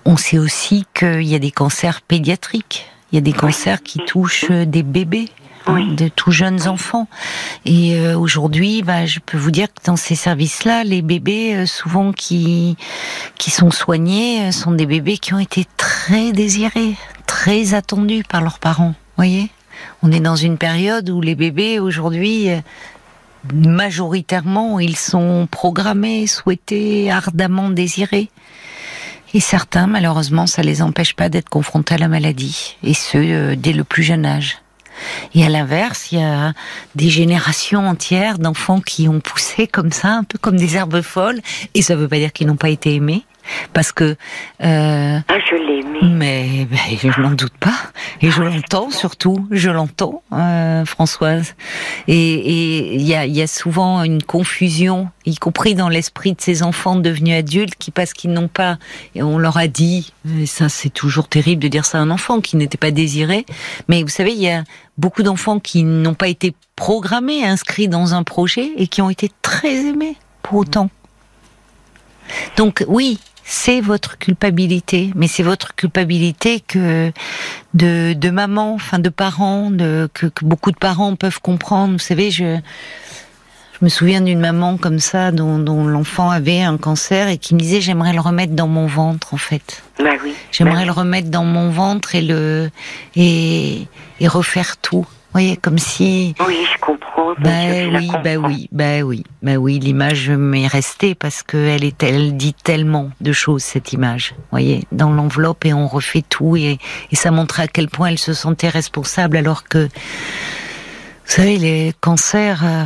On 0.05 0.17
sait 0.17 0.37
aussi 0.37 0.85
qu'il 0.93 1.23
y 1.23 1.35
a 1.35 1.39
des 1.39 1.51
cancers 1.51 2.01
pédiatriques. 2.01 2.85
Il 3.11 3.15
y 3.15 3.17
a 3.17 3.21
des 3.21 3.33
cancers 3.33 3.81
qui 3.81 3.99
touchent 3.99 4.51
euh, 4.51 4.65
des 4.65 4.83
bébés. 4.83 5.29
hein, 5.65 5.93
de 5.93 6.07
tout 6.07 6.31
jeunes 6.31 6.67
enfants. 6.67 7.07
Et 7.65 7.97
euh, 7.97 8.17
aujourd'hui, 8.17 8.81
bah, 8.81 9.05
je 9.05 9.19
peux 9.19 9.37
vous 9.37 9.51
dire 9.51 9.67
que 9.67 9.83
dans 9.85 9.95
ces 9.95 10.15
services-là, 10.15 10.83
les 10.83 11.01
bébés 11.01 11.55
euh, 11.55 11.65
souvent 11.65 12.11
qui 12.11 12.77
qui 13.37 13.51
sont 13.51 13.71
soignés 13.71 14.47
euh, 14.47 14.51
sont 14.51 14.71
des 14.71 14.85
bébés 14.85 15.17
qui 15.17 15.33
ont 15.33 15.39
été 15.39 15.65
très 15.77 16.31
désirés, 16.31 16.95
très 17.27 17.73
attendus 17.73 18.23
par 18.27 18.41
leurs 18.41 18.59
parents. 18.59 18.95
Voyez, 19.17 19.49
on 20.01 20.11
est 20.11 20.19
dans 20.19 20.35
une 20.35 20.57
période 20.57 21.09
où 21.09 21.21
les 21.21 21.35
bébés 21.35 21.79
aujourd'hui 21.79 22.49
majoritairement, 23.53 24.79
ils 24.79 24.97
sont 24.97 25.47
programmés, 25.49 26.27
souhaités, 26.27 27.09
ardemment 27.11 27.69
désirés. 27.69 28.29
Et 29.33 29.39
certains, 29.39 29.87
malheureusement, 29.87 30.47
ça 30.47 30.63
les 30.63 30.81
empêche 30.81 31.15
pas 31.15 31.29
d'être 31.29 31.49
confrontés 31.49 31.95
à 31.95 31.97
la 31.97 32.07
maladie, 32.07 32.77
et 32.83 32.93
ce, 32.93 33.17
euh, 33.17 33.55
dès 33.55 33.73
le 33.73 33.83
plus 33.83 34.03
jeune 34.03 34.25
âge. 34.25 34.57
Et 35.33 35.45
à 35.45 35.49
l'inverse, 35.49 36.11
il 36.11 36.19
y 36.19 36.23
a 36.23 36.53
des 36.95 37.09
générations 37.09 37.87
entières 37.87 38.39
d'enfants 38.39 38.81
qui 38.81 39.07
ont 39.07 39.19
poussé 39.19 39.67
comme 39.67 39.91
ça, 39.91 40.09
un 40.09 40.23
peu 40.23 40.37
comme 40.37 40.57
des 40.57 40.75
herbes 40.75 41.01
folles, 41.01 41.41
et 41.73 41.81
ça 41.81 41.95
ne 41.95 42.01
veut 42.01 42.07
pas 42.07 42.17
dire 42.17 42.33
qu'ils 42.33 42.47
n'ont 42.47 42.55
pas 42.55 42.69
été 42.69 42.95
aimés, 42.95 43.23
parce 43.73 43.91
que... 43.91 44.15
Euh, 44.63 45.19
ah, 45.27 45.39
je 45.49 45.55
l'aimais. 45.55 45.99
Mais, 46.01 46.67
mais 46.69 46.97
je 46.97 47.21
n'en 47.21 47.31
doute 47.31 47.57
pas. 47.59 47.77
Et 48.21 48.29
je 48.29 48.41
l'entends 48.41 48.91
surtout, 48.91 49.47
je 49.51 49.69
l'entends, 49.69 50.23
euh, 50.33 50.85
Françoise. 50.85 51.55
Et 52.07 52.95
il 52.95 53.01
y 53.01 53.15
a, 53.15 53.25
y 53.25 53.41
a 53.41 53.47
souvent 53.47 54.03
une 54.03 54.23
confusion, 54.23 55.09
y 55.25 55.35
compris 55.35 55.75
dans 55.75 55.89
l'esprit 55.89 56.33
de 56.33 56.41
ces 56.41 56.63
enfants 56.63 56.95
devenus 56.95 57.35
adultes, 57.35 57.75
qui 57.75 57.91
parce 57.91 58.13
qu'ils 58.13 58.31
n'ont 58.31 58.47
pas, 58.47 58.77
et 59.15 59.23
on 59.23 59.37
leur 59.37 59.57
a 59.57 59.67
dit, 59.67 60.13
et 60.39 60.45
ça 60.45 60.69
c'est 60.69 60.89
toujours 60.89 61.27
terrible 61.27 61.61
de 61.61 61.67
dire 61.67 61.85
ça 61.85 61.99
à 61.99 62.01
un 62.01 62.11
enfant 62.11 62.41
qui 62.41 62.57
n'était 62.57 62.77
pas 62.77 62.91
désiré, 62.91 63.45
mais 63.87 64.03
vous 64.03 64.09
savez, 64.09 64.33
il 64.33 64.41
y 64.41 64.49
a 64.49 64.63
beaucoup 64.97 65.23
d'enfants 65.23 65.59
qui 65.59 65.83
n'ont 65.83 66.13
pas 66.13 66.27
été 66.27 66.53
programmés, 66.75 67.45
inscrits 67.45 67.87
dans 67.87 68.13
un 68.13 68.23
projet 68.23 68.71
et 68.77 68.87
qui 68.87 69.01
ont 69.01 69.09
été 69.09 69.31
très 69.41 69.85
aimés 69.85 70.15
pour 70.41 70.59
autant. 70.59 70.89
Donc 72.57 72.85
oui, 72.87 73.19
c'est 73.51 73.81
votre 73.81 74.19
culpabilité, 74.19 75.09
mais 75.15 75.27
c'est 75.27 75.41
votre 75.41 75.73
culpabilité 75.73 76.59
que 76.59 77.11
de, 77.73 78.13
de 78.13 78.29
maman, 78.29 78.75
enfin 78.75 78.99
de 78.99 79.09
parents, 79.09 79.71
de, 79.71 80.07
que, 80.13 80.27
beaucoup 80.43 80.71
de 80.71 80.77
parents 80.77 81.15
peuvent 81.15 81.41
comprendre. 81.41 81.93
Vous 81.93 81.99
savez, 81.99 82.29
je, 82.29 82.59
je 83.73 83.77
me 83.81 83.89
souviens 83.89 84.21
d'une 84.21 84.39
maman 84.39 84.77
comme 84.77 84.99
ça 84.99 85.31
dont, 85.31 85.57
dont 85.57 85.83
l'enfant 85.83 86.29
avait 86.29 86.61
un 86.61 86.77
cancer 86.77 87.27
et 87.27 87.39
qui 87.39 87.55
me 87.55 87.59
disait 87.59 87.81
j'aimerais 87.81 88.13
le 88.13 88.21
remettre 88.21 88.53
dans 88.53 88.67
mon 88.67 88.85
ventre 88.85 89.33
en 89.33 89.37
fait. 89.37 89.81
Bah 89.97 90.11
oui. 90.23 90.35
J'aimerais 90.51 90.81
bah 90.81 90.85
le 90.85 90.91
remettre 90.91 91.29
dans 91.29 91.43
mon 91.43 91.71
ventre 91.71 92.13
et 92.13 92.21
le 92.21 92.69
et, 93.15 93.87
et 94.19 94.27
refaire 94.27 94.77
tout. 94.77 95.07
Vous 95.29 95.33
voyez, 95.33 95.57
comme 95.57 95.77
si. 95.77 96.33
Oui, 96.47 96.57
je 96.73 96.79
comprends. 96.79 97.35
Ben 97.37 97.95
oui, 97.95 98.09
ben 98.23 98.37
oui, 98.43 98.67
ben 98.71 99.03
oui, 99.03 99.23
ben 99.43 99.57
oui. 99.57 99.77
L'image 99.77 100.31
m'est 100.31 100.65
restée 100.65 101.13
parce 101.13 101.43
que 101.43 101.55
elle 101.55 101.83
est, 101.83 102.01
elle 102.01 102.35
dit 102.35 102.55
tellement 102.55 103.11
de 103.21 103.31
choses 103.31 103.61
cette 103.61 103.93
image. 103.93 104.33
Vous 104.35 104.43
voyez, 104.49 104.85
dans 104.91 105.11
l'enveloppe 105.11 105.65
et 105.65 105.73
on 105.73 105.87
refait 105.87 106.23
tout 106.27 106.55
et, 106.55 106.79
et 107.11 107.15
ça 107.15 107.29
montre 107.29 107.59
à 107.59 107.67
quel 107.67 107.89
point 107.89 108.07
elle 108.07 108.17
se 108.17 108.33
sentait 108.33 108.69
responsable 108.69 109.37
alors 109.37 109.65
que, 109.65 109.83
vous 109.85 109.89
savez, 111.35 111.59
les 111.59 111.93
cancers, 112.01 112.65
euh, 112.65 112.85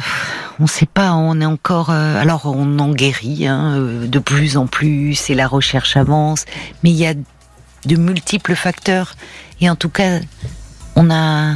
on 0.59 0.63
ne 0.63 0.67
sait 0.67 0.85
pas, 0.85 1.13
on 1.13 1.39
est 1.39 1.45
encore. 1.45 1.91
Euh, 1.91 2.21
alors 2.21 2.45
on 2.45 2.77
en 2.79 2.91
guérit 2.91 3.47
hein, 3.47 3.77
euh, 3.77 4.05
de 4.05 4.19
plus 4.19 4.57
en 4.57 4.67
plus 4.67 5.29
et 5.29 5.33
la 5.33 5.47
recherche 5.47 5.95
avance, 5.95 6.43
mais 6.83 6.89
il 6.89 6.97
y 6.97 7.05
a 7.05 7.13
de 7.13 7.95
multiples 7.95 8.55
facteurs 8.55 9.15
et 9.61 9.69
en 9.69 9.77
tout 9.77 9.89
cas, 9.89 10.19
on 10.97 11.09
a 11.09 11.55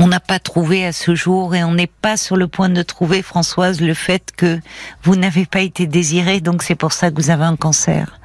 on 0.00 0.06
n'a 0.06 0.20
pas 0.20 0.38
trouvé 0.38 0.86
à 0.86 0.92
ce 0.92 1.14
jour 1.14 1.54
et 1.54 1.62
on 1.62 1.72
n'est 1.72 1.86
pas 1.86 2.16
sur 2.16 2.36
le 2.36 2.48
point 2.48 2.70
de 2.70 2.82
trouver, 2.82 3.22
Françoise, 3.22 3.80
le 3.80 3.94
fait 3.94 4.32
que 4.36 4.58
vous 5.02 5.14
n'avez 5.14 5.44
pas 5.44 5.60
été 5.60 5.86
désirée, 5.86 6.40
donc 6.40 6.62
c'est 6.62 6.74
pour 6.74 6.92
ça 6.92 7.10
que 7.10 7.16
vous 7.16 7.30
avez 7.30 7.44
un 7.44 7.56
cancer. 7.56 8.18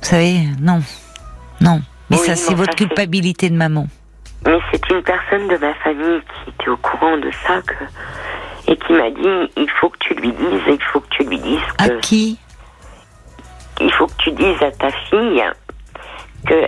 Vous 0.00 0.08
savez, 0.08 0.40
non, 0.60 0.80
non. 1.60 1.80
Mais 2.10 2.16
ça, 2.18 2.36
c'est 2.36 2.54
votre 2.54 2.76
culpabilité 2.76 3.48
de 3.50 3.56
maman. 3.56 3.86
Mais 4.44 4.58
c'est 4.70 4.90
une 4.90 5.02
personne 5.02 5.48
de 5.48 5.56
ma 5.56 5.74
famille 5.76 6.20
qui 6.20 6.50
était 6.50 6.68
au 6.68 6.76
courant 6.76 7.16
de 7.16 7.30
ça 7.46 7.60
que, 7.62 8.70
et 8.70 8.76
qui 8.76 8.92
m'a 8.92 9.10
dit 9.10 9.52
il 9.56 9.68
faut 9.80 9.88
que 9.88 9.98
tu 9.98 10.14
lui 10.14 10.32
dises, 10.32 10.62
il 10.68 10.82
faut 10.92 11.00
que 11.00 11.08
tu 11.10 11.24
lui 11.24 11.38
dises 11.40 11.60
que. 11.78 11.84
À 11.84 11.88
qui? 12.00 12.38
Il 13.80 13.92
faut 13.92 14.06
que 14.06 14.16
tu 14.18 14.30
dises 14.32 14.62
à 14.62 14.70
ta 14.72 14.90
fille 15.08 15.42
que 16.46 16.64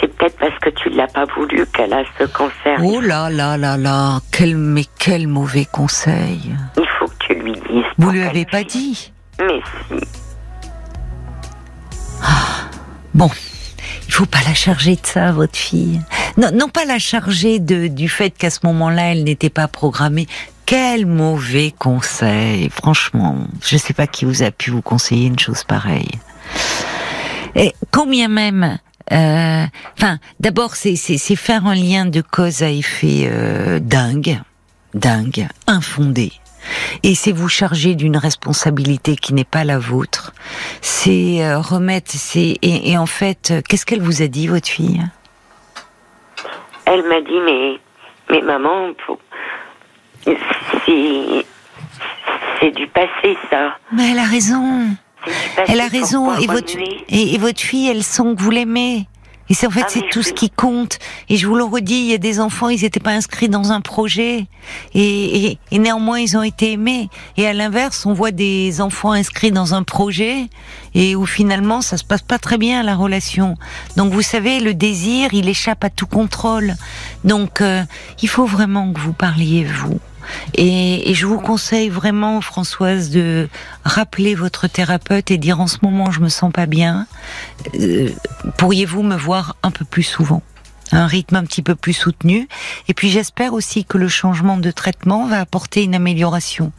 c'est 0.00 0.14
peut-être 0.16 0.38
parce 0.38 0.58
que 0.60 0.70
tu 0.70 0.90
l'as 0.90 1.06
pas 1.08 1.24
voulu 1.36 1.66
qu'elle 1.66 1.92
a 1.92 2.02
ce 2.18 2.24
cancer. 2.24 2.78
Oh 2.82 3.00
là 3.00 3.30
là 3.30 3.56
là 3.56 3.76
là, 3.76 4.20
quel, 4.32 4.56
mais 4.56 4.84
quel 4.98 5.28
mauvais 5.28 5.66
conseil. 5.70 6.54
Il 6.76 6.86
faut 6.98 7.06
que 7.06 7.26
tu 7.26 7.34
lui 7.34 7.52
dises. 7.52 7.84
Vous 7.98 8.10
lui 8.10 8.22
avez 8.22 8.44
pas 8.44 8.64
dit 8.64 9.12
Mais 9.38 9.60
si. 9.88 10.00
Ah, 12.22 12.68
bon, 13.14 13.30
il 14.06 14.12
faut 14.12 14.26
pas 14.26 14.40
la 14.46 14.54
charger 14.54 14.96
de 14.96 15.06
ça, 15.06 15.32
votre 15.32 15.56
fille. 15.56 16.00
Non, 16.36 16.50
non 16.52 16.68
pas 16.68 16.84
la 16.84 16.98
charger 16.98 17.58
de, 17.58 17.86
du 17.86 18.08
fait 18.08 18.30
qu'à 18.30 18.50
ce 18.50 18.60
moment-là, 18.64 19.12
elle 19.12 19.24
n'était 19.24 19.50
pas 19.50 19.68
programmée. 19.68 20.26
Quel 20.66 21.06
mauvais 21.06 21.72
conseil, 21.76 22.70
franchement. 22.70 23.38
Je 23.62 23.76
sais 23.76 23.94
pas 23.94 24.06
qui 24.06 24.24
vous 24.24 24.42
a 24.42 24.50
pu 24.50 24.70
vous 24.70 24.82
conseiller 24.82 25.26
une 25.26 25.38
chose 25.38 25.64
pareille. 25.64 26.12
Et 27.54 27.72
combien 27.90 28.28
même 28.28 28.78
enfin, 29.10 30.18
d'abord, 30.38 30.74
c'est 30.76 30.96
faire 31.36 31.66
un 31.66 31.74
lien 31.74 32.06
de 32.06 32.20
cause 32.20 32.62
à 32.62 32.70
effet 32.70 33.28
euh, 33.30 33.78
dingue, 33.80 34.40
dingue, 34.94 35.48
infondé. 35.66 36.32
Et 37.02 37.14
c'est 37.14 37.32
vous 37.32 37.48
charger 37.48 37.94
d'une 37.94 38.16
responsabilité 38.16 39.16
qui 39.16 39.32
n'est 39.34 39.44
pas 39.44 39.64
la 39.64 39.78
vôtre. 39.78 40.32
C'est 40.82 41.42
euh, 41.42 41.58
remettre. 41.58 42.10
C'est 42.12 42.58
et, 42.62 42.98
en 42.98 43.06
fait, 43.06 43.54
qu'est-ce 43.68 43.86
qu'elle 43.86 44.02
vous 44.02 44.22
a 44.22 44.26
dit, 44.26 44.46
votre 44.46 44.68
fille? 44.68 45.02
Elle 46.84 47.02
m'a 47.08 47.20
dit, 47.20 47.38
mais 47.44 47.80
mais 48.30 48.42
maman, 48.42 48.92
c'est 50.24 51.44
c'est 52.60 52.70
du 52.72 52.86
passé, 52.88 53.36
ça. 53.50 53.76
Mais 53.92 54.12
elle 54.12 54.18
a 54.18 54.24
raison. 54.24 54.84
Elle 55.66 55.80
a 55.80 55.88
raison. 55.88 56.36
Et 56.38 56.46
votre, 56.46 56.72
et, 57.08 57.38
votre 57.38 57.60
fille, 57.60 57.88
elle 57.88 58.02
sent 58.02 58.34
que 58.36 58.42
vous 58.42 58.50
l'aimez. 58.50 59.06
Et 59.48 59.54
c'est 59.54 59.66
en 59.66 59.70
fait, 59.70 59.82
ah, 59.84 59.88
c'est 59.88 60.08
tout 60.12 60.22
ce 60.22 60.32
qui 60.32 60.48
compte. 60.48 61.00
Et 61.28 61.36
je 61.36 61.48
vous 61.48 61.56
le 61.56 61.64
redis, 61.64 61.94
il 61.94 62.06
y 62.06 62.14
a 62.14 62.18
des 62.18 62.38
enfants, 62.38 62.68
ils 62.68 62.82
n'étaient 62.82 63.00
pas 63.00 63.10
inscrits 63.10 63.48
dans 63.48 63.72
un 63.72 63.80
projet. 63.80 64.46
Et, 64.94 65.58
et, 65.72 65.78
néanmoins, 65.78 66.20
ils 66.20 66.36
ont 66.36 66.44
été 66.44 66.72
aimés. 66.72 67.10
Et 67.36 67.48
à 67.48 67.52
l'inverse, 67.52 68.06
on 68.06 68.12
voit 68.12 68.30
des 68.30 68.80
enfants 68.80 69.10
inscrits 69.10 69.50
dans 69.50 69.74
un 69.74 69.82
projet 69.82 70.48
et 70.94 71.16
où 71.16 71.26
finalement, 71.26 71.80
ça 71.80 71.96
se 71.96 72.04
passe 72.04 72.22
pas 72.22 72.38
très 72.38 72.58
bien, 72.58 72.84
la 72.84 72.94
relation. 72.94 73.56
Donc, 73.96 74.12
vous 74.12 74.22
savez, 74.22 74.60
le 74.60 74.72
désir, 74.72 75.34
il 75.34 75.48
échappe 75.48 75.82
à 75.82 75.90
tout 75.90 76.06
contrôle. 76.06 76.76
Donc, 77.24 77.60
euh, 77.60 77.82
il 78.22 78.28
faut 78.28 78.46
vraiment 78.46 78.92
que 78.92 79.00
vous 79.00 79.12
parliez, 79.12 79.64
vous. 79.64 79.98
Et, 80.54 81.14
je 81.14 81.26
vous 81.26 81.38
conseille 81.38 81.88
vraiment, 81.88 82.40
Françoise, 82.40 83.10
de 83.10 83.48
rappeler 83.84 84.34
votre 84.34 84.66
thérapeute 84.66 85.30
et 85.30 85.38
dire 85.38 85.60
en 85.60 85.66
ce 85.66 85.78
moment 85.82 86.10
je 86.10 86.20
me 86.20 86.28
sens 86.28 86.52
pas 86.52 86.66
bien. 86.66 87.06
Euh, 87.78 88.10
pourriez-vous 88.58 89.02
me 89.02 89.16
voir 89.16 89.56
un 89.62 89.70
peu 89.70 89.84
plus 89.84 90.02
souvent? 90.02 90.42
Un 90.92 91.06
rythme 91.06 91.36
un 91.36 91.44
petit 91.44 91.62
peu 91.62 91.76
plus 91.76 91.92
soutenu. 91.92 92.48
Et 92.88 92.94
puis 92.94 93.10
j'espère 93.10 93.52
aussi 93.52 93.84
que 93.84 93.96
le 93.96 94.08
changement 94.08 94.56
de 94.56 94.70
traitement 94.70 95.26
va 95.26 95.40
apporter 95.40 95.84
une 95.84 95.94
amélioration. 95.94 96.72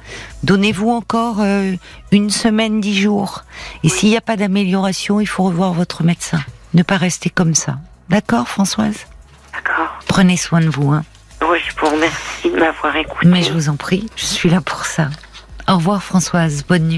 Donnez-vous 0.43 0.89
encore 0.89 1.37
euh, 1.39 1.73
une 2.11 2.29
semaine, 2.29 2.81
dix 2.81 2.99
jours. 2.99 3.43
Et 3.83 3.89
s'il 3.89 4.09
n'y 4.09 4.17
a 4.17 4.21
pas 4.21 4.35
d'amélioration, 4.35 5.21
il 5.21 5.27
faut 5.27 5.43
revoir 5.43 5.73
votre 5.73 6.03
médecin. 6.03 6.41
Ne 6.73 6.83
pas 6.83 6.97
rester 6.97 7.29
comme 7.29 7.55
ça. 7.55 7.77
D'accord, 8.09 8.49
Françoise? 8.49 9.05
D'accord. 9.53 9.99
Prenez 10.07 10.35
soin 10.35 10.59
de 10.59 10.69
vous. 10.69 10.91
Hein. 10.91 11.05
Oui, 11.41 11.59
je 11.65 11.73
vous 11.79 11.89
remercie 11.93 12.30
Mais 13.23 13.43
je 13.43 13.53
vous 13.53 13.69
en 13.69 13.75
prie, 13.75 14.07
je 14.15 14.25
suis 14.25 14.49
là 14.49 14.61
pour 14.61 14.85
ça. 14.85 15.09
Au 15.67 15.75
revoir 15.75 16.03
Françoise, 16.03 16.63
bonne 16.67 16.83
nuit. 16.83 16.89